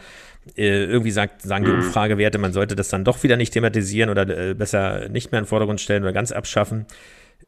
[0.57, 1.79] äh, irgendwie sagt, sagen die mhm.
[1.79, 5.45] Umfragewerte, man sollte das dann doch wieder nicht thematisieren oder äh, besser nicht mehr in
[5.45, 6.87] den Vordergrund stellen oder ganz abschaffen.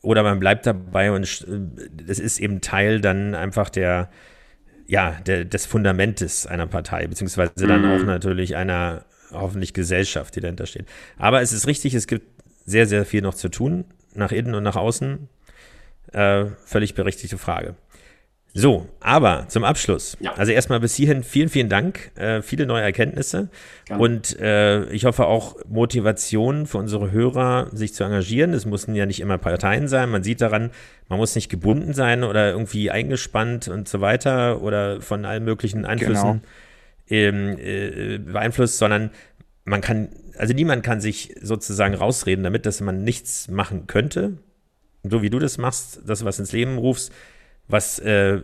[0.02, 4.08] Oder man bleibt dabei und es ist eben Teil dann einfach der,
[4.86, 8.06] ja, der, des Fundamentes einer Partei, beziehungsweise dann auch mhm.
[8.06, 10.86] natürlich einer hoffentlich Gesellschaft, die dahinter steht.
[11.18, 12.26] Aber es ist richtig, es gibt
[12.64, 13.84] sehr, sehr viel noch zu tun,
[14.14, 15.28] nach innen und nach außen.
[16.12, 17.76] Äh, völlig berechtigte Frage.
[18.52, 20.16] So, aber zum Abschluss.
[20.20, 20.32] Ja.
[20.34, 22.10] Also erstmal bis hierhin vielen, vielen Dank.
[22.16, 23.48] Äh, viele neue Erkenntnisse
[23.86, 24.02] Gerne.
[24.02, 28.52] und äh, ich hoffe auch Motivation für unsere Hörer, sich zu engagieren.
[28.52, 30.10] Es müssen ja nicht immer Parteien sein.
[30.10, 30.70] Man sieht daran,
[31.08, 35.84] man muss nicht gebunden sein oder irgendwie eingespannt und so weiter oder von allen möglichen
[35.84, 36.42] Einflüssen
[37.06, 37.28] genau.
[37.28, 39.10] ähm, äh, beeinflusst, sondern
[39.64, 44.38] man kann, also niemand kann sich sozusagen rausreden damit, dass man nichts machen könnte.
[45.04, 47.12] So wie du das machst, dass du was ins Leben rufst
[47.70, 48.40] was, äh,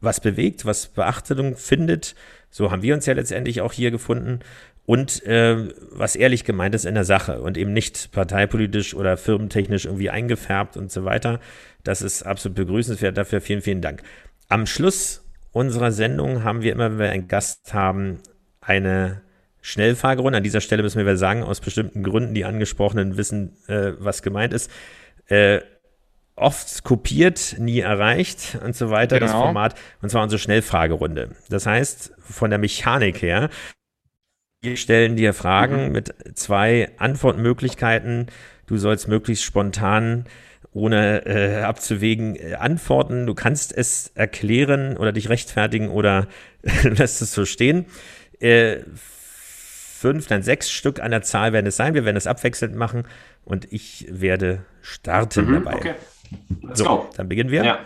[0.00, 2.14] was bewegt, was Beachtung findet.
[2.50, 4.40] So haben wir uns ja letztendlich auch hier gefunden.
[4.86, 9.84] Und äh, was ehrlich gemeint ist in der Sache und eben nicht parteipolitisch oder firmentechnisch
[9.84, 11.40] irgendwie eingefärbt und so weiter.
[11.84, 13.16] Das ist absolut begrüßenswert.
[13.16, 14.02] Dafür vielen, vielen Dank.
[14.48, 18.20] Am Schluss unserer Sendung haben wir immer, wenn wir einen Gast haben,
[18.62, 19.20] eine
[19.60, 20.38] Schnellfahrgerunde.
[20.38, 24.54] An dieser Stelle müssen wir sagen, aus bestimmten Gründen, die Angesprochenen wissen, äh, was gemeint
[24.54, 24.70] ist.
[25.26, 25.60] Äh,
[26.40, 29.32] oft kopiert, nie erreicht und so weiter, genau.
[29.32, 29.74] das Format.
[30.02, 31.30] Und zwar unsere Schnellfragerunde.
[31.48, 33.50] Das heißt, von der Mechanik her,
[34.60, 35.92] wir stellen dir Fragen mhm.
[35.92, 38.26] mit zwei Antwortmöglichkeiten.
[38.66, 40.24] Du sollst möglichst spontan,
[40.72, 43.26] ohne äh, abzuwägen, äh, antworten.
[43.26, 46.26] Du kannst es erklären oder dich rechtfertigen oder
[46.82, 47.86] lässt es so stehen.
[48.40, 51.94] Äh, fünf, dann sechs Stück an der Zahl werden es sein.
[51.94, 53.04] Wir werden es abwechselnd machen
[53.44, 55.74] und ich werde starten mhm, dabei.
[55.74, 55.94] Okay.
[56.62, 57.10] Let's so, go.
[57.16, 57.64] dann beginnen wir.
[57.64, 57.78] Ja.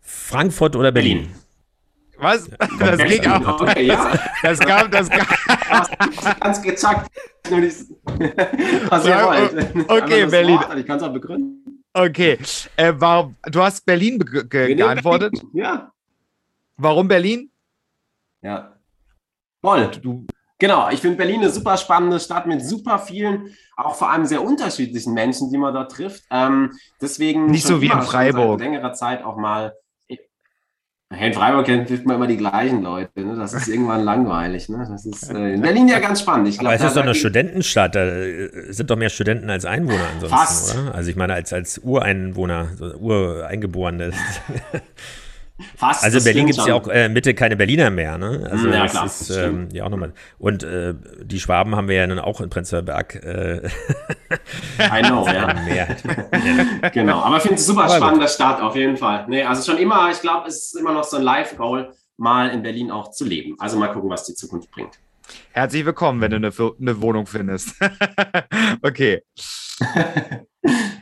[0.00, 1.32] Frankfurt oder Berlin?
[2.18, 2.50] Was?
[2.78, 3.60] Das ging auch.
[3.60, 4.18] Okay, ja.
[4.42, 5.26] Das kam, das kam.
[6.40, 7.10] Ganz gezackt.
[8.90, 9.10] Also,
[9.88, 10.58] okay, Berlin.
[10.76, 11.84] ich kann es auch begründen.
[11.92, 12.38] Okay.
[12.76, 15.40] Äh, warum, du hast Berlin ge geantwortet?
[15.52, 15.92] Ja.
[16.76, 17.50] Warum Berlin?
[18.42, 18.76] Ja.
[19.60, 19.90] Voll.
[20.02, 20.26] Du,
[20.60, 24.42] Genau, ich finde Berlin eine super spannende Stadt mit super vielen, auch vor allem sehr
[24.42, 26.24] unterschiedlichen Menschen, die man da trifft.
[26.30, 28.60] Ähm, deswegen nicht so wie in Freiburg.
[28.60, 29.72] Seit längerer Zeit auch mal.
[31.18, 33.24] In Freiburg trifft man immer die gleichen Leute.
[33.24, 33.34] Ne?
[33.36, 34.68] Das ist irgendwann langweilig.
[34.68, 34.86] Ne?
[34.88, 36.46] Das ist äh, in Berlin ja ganz spannend.
[36.46, 37.96] Ich glaub, Aber es ist doch eine Studentenstadt.
[37.96, 40.78] Da äh, sind doch mehr Studenten als Einwohner ansonsten, Fast.
[40.78, 40.94] oder?
[40.94, 44.12] Also ich meine, als, als Ureinwohner, so Ureingeborene.
[45.76, 46.04] Fast.
[46.04, 48.48] Also in Berlin gibt es ja auch äh, Mitte keine Berliner mehr, ne?
[48.50, 50.12] Also ja, das klar, ist ähm, ja auch nochmal.
[50.38, 53.14] Und äh, die Schwaben haben wir ja dann auch in Prenzlauer Berg.
[53.16, 53.68] Äh,
[54.78, 55.26] I know,
[55.74, 56.90] ja.
[56.90, 58.34] genau, aber ich finde es super aber spannender gut.
[58.34, 59.26] Start auf jeden Fall.
[59.28, 62.62] Nee, also schon immer, ich glaube, es ist immer noch so ein Live-Goal, mal in
[62.62, 63.56] Berlin auch zu leben.
[63.58, 64.98] Also mal gucken, was die Zukunft bringt.
[65.52, 67.74] Herzlich willkommen, wenn du eine, eine Wohnung findest.
[68.82, 69.22] okay.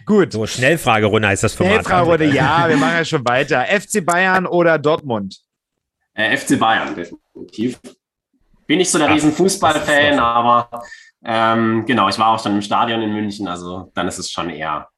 [0.09, 0.33] Gut.
[0.33, 1.75] So, Schnellfragerunde heißt das Format.
[1.75, 3.65] Schnellfragerunde, ja, wir machen ja schon weiter.
[3.67, 5.39] FC Bayern oder Dortmund?
[6.15, 7.79] Äh, FC Bayern, definitiv.
[8.67, 10.83] Bin nicht so der riesen Fußballfan, aber
[11.25, 14.51] ähm, genau, ich war auch schon im Stadion in München, also dann ist es schon
[14.51, 14.89] eher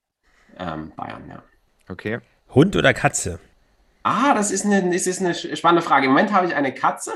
[0.58, 1.42] ähm, Bayern, ja.
[1.88, 2.20] Okay.
[2.54, 3.40] Hund oder Katze?
[4.04, 6.06] Ah, das ist eine, das ist eine spannende Frage.
[6.06, 7.12] Im Moment habe ich eine Katze.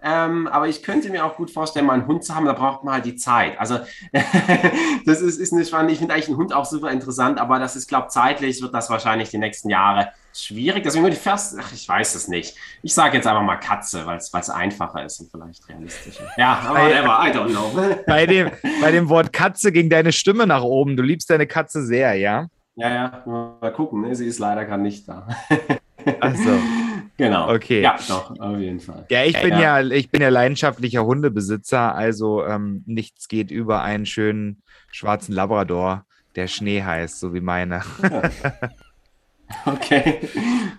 [0.00, 2.84] Ähm, aber ich könnte mir auch gut vorstellen, mal einen Hund zu haben, da braucht
[2.84, 3.58] man halt die Zeit.
[3.58, 3.80] Also
[5.06, 7.74] das ist, ist eine spannende, ich finde eigentlich einen Hund auch super interessant, aber das
[7.74, 10.84] ist, glaube ich, zeitlich wird das wahrscheinlich die nächsten Jahre schwierig.
[10.84, 12.56] Deswegen würde ich fast, ach, ich weiß es nicht.
[12.82, 16.28] Ich sage jetzt einfach mal Katze, weil es einfacher ist und vielleicht realistischer.
[16.36, 17.98] Ja, aber whatever, I don't know.
[18.06, 20.96] Bei dem, bei dem Wort Katze ging deine Stimme nach oben.
[20.96, 22.46] Du liebst deine Katze sehr, ja?
[22.76, 24.02] Ja, ja, mal gucken.
[24.02, 24.14] Ne?
[24.14, 25.26] Sie ist leider gerade nicht da.
[26.20, 26.50] Also.
[27.18, 27.52] Genau.
[27.52, 27.82] Okay.
[27.82, 29.04] Ja, doch, auf jeden Fall.
[29.10, 33.82] Ja, ich bin ja, ja ich bin ja leidenschaftlicher Hundebesitzer, also ähm, nichts geht über
[33.82, 34.62] einen schönen
[34.92, 36.06] schwarzen Labrador,
[36.36, 37.82] der Schnee heißt, so wie meine.
[38.02, 38.22] Ja.
[39.64, 40.20] Okay.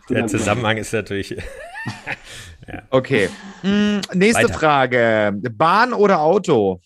[0.09, 1.31] Der Zusammenhang ist natürlich.
[2.67, 2.83] ja.
[2.91, 3.29] Okay.
[3.61, 4.53] Hm, nächste Weiter.
[4.53, 6.79] Frage: Bahn oder Auto?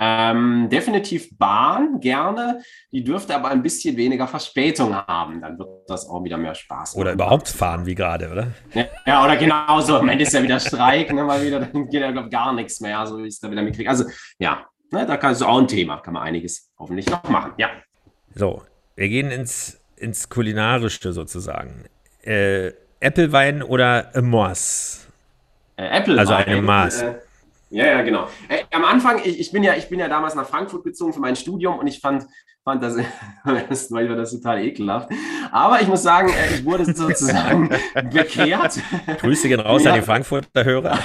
[0.00, 2.60] Ähm, definitiv Bahn, gerne.
[2.92, 5.40] Die dürfte aber ein bisschen weniger Verspätung haben.
[5.40, 7.00] Dann wird das auch wieder mehr Spaß machen.
[7.00, 8.52] Oder überhaupt fahren, wie gerade, oder?
[8.74, 9.96] Ja, ja, oder genauso.
[9.96, 12.80] Am Ende ist ja wieder Streik, ne, mal wieder, dann geht ja, glaube gar nichts
[12.80, 13.90] mehr, so wie ich es da wieder mitkriege.
[13.90, 14.04] Also,
[14.38, 17.52] ja, ne, da kann es auch ein Thema, kann man einiges hoffentlich noch machen.
[17.56, 17.70] Ja.
[18.36, 18.62] So,
[18.94, 21.86] wir gehen ins, ins Kulinarische sozusagen.
[22.22, 25.08] Äh, Applewein oder Moss?
[25.76, 26.18] Äh, Apple.
[26.18, 27.02] Also eine Maß.
[27.02, 27.14] Äh,
[27.70, 28.28] ja, ja, genau.
[28.48, 31.20] Äh, am Anfang, ich, ich, bin ja, ich bin ja damals nach Frankfurt gezogen für
[31.20, 32.26] mein Studium und ich fand,
[32.64, 32.96] fand das,
[33.68, 35.10] das war das total ekelhaft.
[35.50, 37.68] Aber ich muss sagen, äh, ich wurde sozusagen
[38.12, 38.80] bekehrt.
[39.20, 39.92] Grüße gehen raus ja.
[39.92, 40.98] an die Frankfurter Hörer.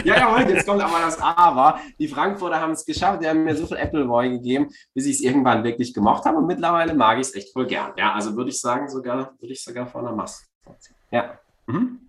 [0.04, 1.80] ja, jawohl, jetzt kommt aber das Aber.
[1.98, 5.20] Die Frankfurter haben es geschafft, die haben mir so viel Appleboy gegeben, bis ich es
[5.20, 7.92] irgendwann wirklich gemocht habe und mittlerweile mag ich es echt voll gern.
[7.96, 10.44] Ja, also würde ich sagen, sogar, würde ich sogar vor einer Masse
[11.10, 11.38] Ja.
[11.66, 12.05] Mhm.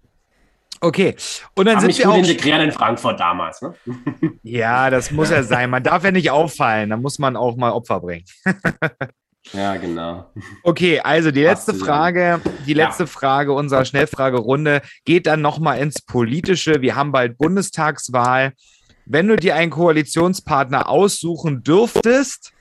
[0.79, 1.15] Okay,
[1.55, 2.17] und dann Haben sind wir auch.
[2.17, 3.61] integriert in Frankfurt damals.
[3.61, 3.73] Ne?
[4.43, 5.69] Ja, das muss ja sein.
[5.69, 6.91] Man darf ja nicht auffallen.
[6.91, 8.25] Da muss man auch mal Opfer bringen.
[9.53, 10.31] ja, genau.
[10.63, 13.07] Okay, also die letzte Frage, die letzte ja.
[13.07, 16.81] Frage unserer Schnellfragerunde geht dann nochmal ins Politische.
[16.81, 18.53] Wir haben bald Bundestagswahl.
[19.05, 22.53] Wenn du dir einen Koalitionspartner aussuchen dürftest,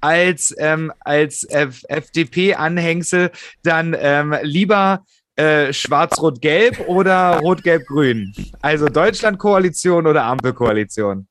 [0.00, 3.30] als, ähm, als FDP-Anhängsel,
[3.62, 5.04] dann ähm, lieber
[5.40, 8.34] äh, Schwarz-Rot-Gelb oder Rot-Gelb-Grün?
[8.60, 11.26] Also Deutschland-Koalition oder Ampelkoalition?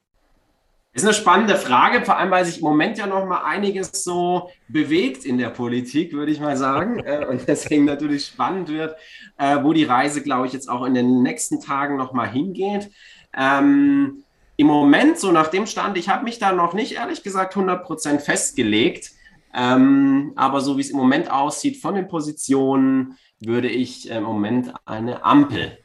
[0.91, 4.49] Ist eine spannende Frage, vor allem weil sich im Moment ja noch mal einiges so
[4.67, 6.99] bewegt in der Politik, würde ich mal sagen.
[6.99, 8.95] Äh, und deswegen natürlich spannend wird,
[9.37, 12.89] äh, wo die Reise, glaube ich, jetzt auch in den nächsten Tagen noch mal hingeht.
[13.37, 14.23] Ähm,
[14.57, 18.19] Im Moment, so nach dem Stand, ich habe mich da noch nicht, ehrlich gesagt, 100%
[18.19, 19.11] festgelegt.
[19.53, 24.73] Ähm, aber so wie es im Moment aussieht, von den Positionen, würde ich im Moment
[24.85, 25.77] eine Ampel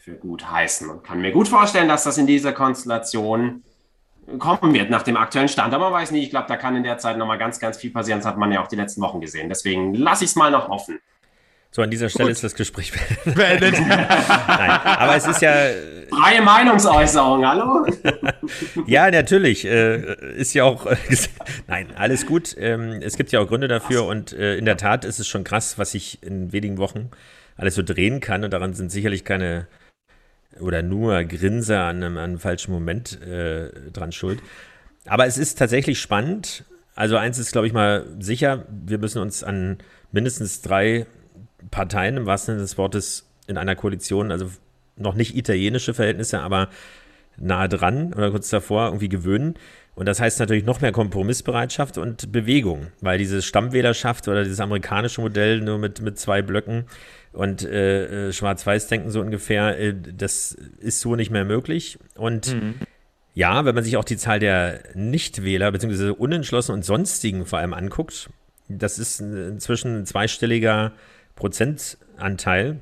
[0.00, 3.62] für gut heißen und kann mir gut vorstellen, dass das in dieser Konstellation
[4.38, 5.74] kommen wird nach dem aktuellen Stand.
[5.74, 7.76] Aber man weiß nicht, ich glaube, da kann in der Zeit noch mal ganz, ganz
[7.76, 8.20] viel passieren.
[8.20, 9.48] Das hat man ja auch die letzten Wochen gesehen.
[9.48, 11.00] Deswegen lasse ich es mal noch offen.
[11.74, 12.32] So, an dieser Stelle Gut.
[12.32, 12.92] ist das Gespräch
[13.24, 13.72] beendet.
[13.86, 15.54] Nein, aber es ist ja.
[16.10, 17.86] Freie Meinungsäußerung, hallo?
[18.86, 19.64] ja, natürlich.
[19.64, 20.84] Äh, ist ja auch.
[20.84, 20.96] Äh,
[21.68, 22.54] nein, alles gut.
[22.58, 25.44] Ähm, es gibt ja auch Gründe dafür und äh, in der Tat ist es schon
[25.44, 27.10] krass, was sich in wenigen Wochen
[27.56, 29.66] alles so drehen kann und daran sind sicherlich keine
[30.60, 34.42] oder nur Grinser an einem, an einem falschen Moment äh, dran schuld.
[35.06, 36.64] Aber es ist tatsächlich spannend.
[36.94, 39.78] Also eins ist, glaube ich, mal sicher, wir müssen uns an
[40.10, 41.06] mindestens drei
[41.70, 44.50] Parteien im wahrsten Sinne des Wortes in einer Koalition, also
[44.96, 46.68] noch nicht italienische Verhältnisse, aber
[47.36, 49.54] nahe dran oder kurz davor irgendwie gewöhnen.
[49.94, 55.20] Und das heißt natürlich noch mehr Kompromissbereitschaft und Bewegung, weil diese Stammwählerschaft oder dieses amerikanische
[55.20, 56.86] Modell nur mit, mit zwei Blöcken
[57.32, 61.98] und äh, äh Schwarz-Weiß-Denken so ungefähr, äh, das ist so nicht mehr möglich.
[62.16, 62.74] Und mhm.
[63.34, 66.10] ja, wenn man sich auch die Zahl der Nichtwähler bzw.
[66.10, 68.30] Unentschlossen und Sonstigen vor allem anguckt,
[68.68, 70.92] das ist inzwischen ein zweistelliger
[71.34, 72.80] Prozentanteil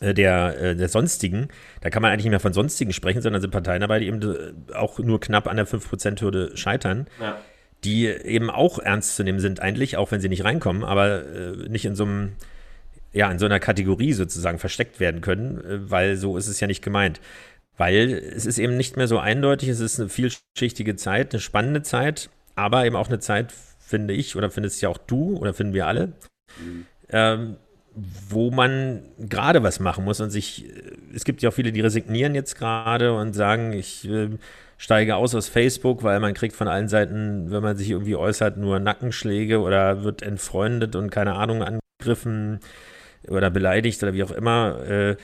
[0.00, 1.48] äh, der, äh, der sonstigen,
[1.82, 4.22] da kann man eigentlich nicht mehr von sonstigen sprechen, sondern sind Parteien dabei, die eben
[4.22, 7.38] äh, auch nur knapp an der 5%-Hürde scheitern, ja.
[7.84, 11.22] die eben auch ernst zu nehmen sind, eigentlich, auch wenn sie nicht reinkommen, aber
[11.68, 12.32] nicht in so einem,
[13.12, 15.60] ja, in so einer Kategorie sozusagen versteckt werden können,
[15.90, 17.20] weil so ist es ja nicht gemeint.
[17.76, 21.82] Weil es ist eben nicht mehr so eindeutig, es ist eine vielschichtige Zeit, eine spannende
[21.82, 25.74] Zeit, aber eben auch eine Zeit, finde ich, oder findest ja auch du, oder finden
[25.74, 26.12] wir alle,
[26.58, 26.86] mhm.
[27.10, 27.56] ähm,
[28.28, 31.80] wo man gerade was machen muss und sich äh, es gibt ja auch viele, die
[31.80, 34.28] resignieren jetzt gerade und sagen, ich äh,
[34.78, 38.56] steige aus aus Facebook, weil man kriegt von allen Seiten, wenn man sich irgendwie äußert,
[38.56, 42.60] nur Nackenschläge oder wird entfreundet und keine Ahnung angegriffen
[43.28, 45.16] oder beleidigt oder wie auch immer äh,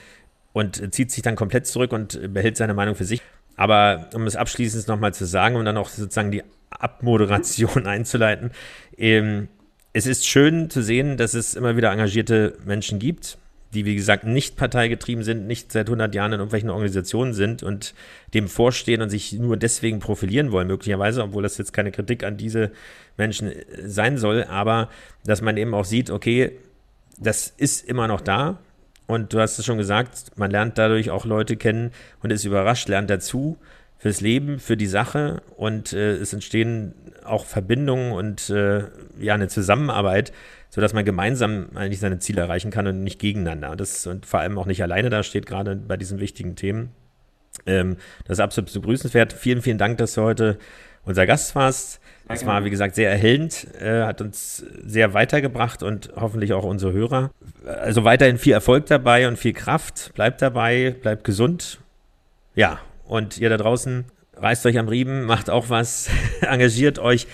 [0.53, 3.21] und zieht sich dann komplett zurück und behält seine Meinung für sich.
[3.55, 8.51] Aber um es abschließend nochmal zu sagen und dann auch sozusagen die Abmoderation einzuleiten,
[8.97, 9.49] ähm,
[9.93, 13.37] es ist schön zu sehen, dass es immer wieder engagierte Menschen gibt,
[13.73, 17.93] die, wie gesagt, nicht parteigetrieben sind, nicht seit 100 Jahren in irgendwelchen Organisationen sind und
[18.33, 22.37] dem vorstehen und sich nur deswegen profilieren wollen, möglicherweise, obwohl das jetzt keine Kritik an
[22.37, 22.71] diese
[23.17, 24.89] Menschen äh, sein soll, aber
[25.25, 26.53] dass man eben auch sieht, okay,
[27.17, 28.59] das ist immer noch da.
[29.05, 32.89] Und du hast es schon gesagt, man lernt dadurch auch Leute kennen und ist überrascht,
[32.89, 33.57] lernt dazu
[33.97, 36.93] fürs Leben, für die Sache und äh, es entstehen
[37.23, 38.83] auch Verbindungen und äh,
[39.19, 40.31] ja eine Zusammenarbeit,
[40.69, 43.71] sodass man gemeinsam eigentlich seine Ziele erreichen kann und nicht gegeneinander.
[43.71, 46.91] Und das und vor allem auch nicht alleine da steht, gerade bei diesen wichtigen Themen.
[47.65, 49.33] Ähm, das ist absolut begrüßenswert.
[49.33, 50.57] Vielen, vielen Dank, dass du heute
[51.03, 51.99] unser Gast warst.
[52.27, 56.91] Das war, wie gesagt, sehr erhellend, äh, hat uns sehr weitergebracht und hoffentlich auch unsere
[56.91, 57.31] Hörer.
[57.65, 60.11] Also weiterhin viel Erfolg dabei und viel Kraft.
[60.13, 61.79] Bleibt dabei, bleibt gesund.
[62.53, 64.05] Ja, und ihr da draußen,
[64.35, 66.09] reißt euch am Riemen, macht auch was,
[66.41, 67.27] engagiert euch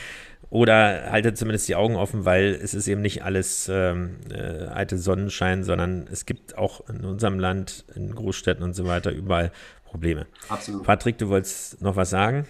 [0.50, 4.98] oder haltet zumindest die Augen offen, weil es ist eben nicht alles ähm, äh, alte
[4.98, 9.52] Sonnenschein, sondern es gibt auch in unserem Land, in Großstädten und so weiter überall
[9.86, 10.28] Probleme.
[10.50, 10.84] Absolut.
[10.84, 12.48] Patrick, du wolltest noch was sagen?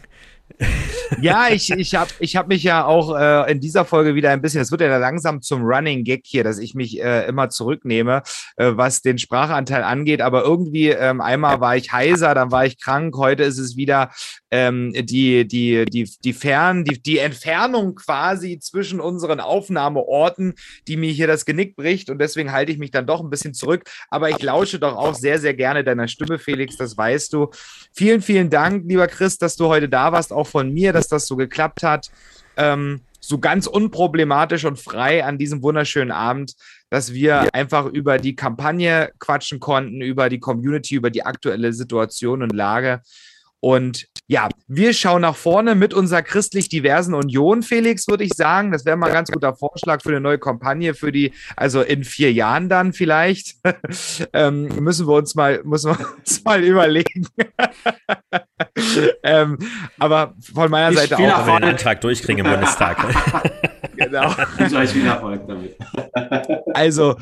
[1.21, 4.41] ja, ich, ich habe ich hab mich ja auch äh, in dieser Folge wieder ein
[4.41, 8.23] bisschen, es wird ja langsam zum Running Gag hier, dass ich mich äh, immer zurücknehme,
[8.57, 10.21] äh, was den Sprachanteil angeht.
[10.21, 14.11] Aber irgendwie ähm, einmal war ich heiser, dann war ich krank, heute ist es wieder
[14.51, 20.53] ähm, die, die, die, die Fern, die, die Entfernung quasi zwischen unseren Aufnahmeorten,
[20.87, 22.09] die mir hier das Genick bricht.
[22.09, 23.83] Und deswegen halte ich mich dann doch ein bisschen zurück.
[24.09, 27.49] Aber ich lausche doch auch sehr, sehr gerne deiner Stimme, Felix, das weißt du.
[27.95, 31.27] Vielen, vielen Dank, lieber Chris, dass du heute da warst, auch von mir, dass das
[31.27, 32.09] so geklappt hat.
[32.57, 36.55] Ähm, so ganz unproblematisch und frei an diesem wunderschönen Abend,
[36.89, 42.43] dass wir einfach über die Kampagne quatschen konnten, über die Community, über die aktuelle Situation
[42.43, 43.01] und Lage.
[43.61, 48.71] Und ja, wir schauen nach vorne mit unserer christlich diversen Union, Felix, würde ich sagen.
[48.71, 52.03] Das wäre mal ein ganz guter Vorschlag für eine neue Kampagne für die, also in
[52.03, 53.57] vier Jahren dann vielleicht.
[54.34, 57.27] ähm, müssen wir uns mal, müssen wir uns mal überlegen.
[59.23, 59.59] ähm,
[59.99, 61.19] aber von meiner ich Seite auch.
[61.19, 63.05] Wenn wir den Antrag durchkriegen im Bundestag.
[63.95, 64.34] genau.
[66.73, 67.17] also,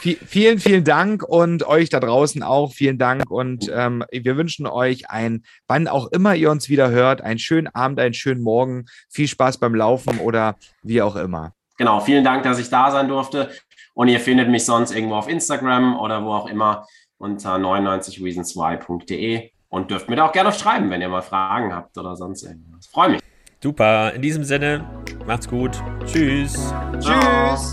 [0.00, 5.10] vielen, vielen Dank und euch da draußen auch vielen Dank und ähm, wir wünschen euch
[5.10, 9.28] ein, wann auch immer ihr uns wieder hört, einen schönen Abend, einen schönen Morgen, viel
[9.28, 11.52] Spaß beim Laufen oder wie auch immer.
[11.78, 13.50] Genau, vielen Dank, dass ich da sein durfte
[13.94, 16.86] und ihr findet mich sonst irgendwo auf Instagram oder wo auch immer
[17.18, 22.16] unter 99reasonswhy.de und dürft mir da auch gerne schreiben, wenn ihr mal Fragen habt oder
[22.16, 22.86] sonst irgendwas.
[22.86, 23.20] Freue mich.
[23.62, 24.88] Super, in diesem Sinne,
[25.26, 25.72] macht's gut.
[26.06, 26.72] Tschüss.
[26.98, 27.72] Tschüss.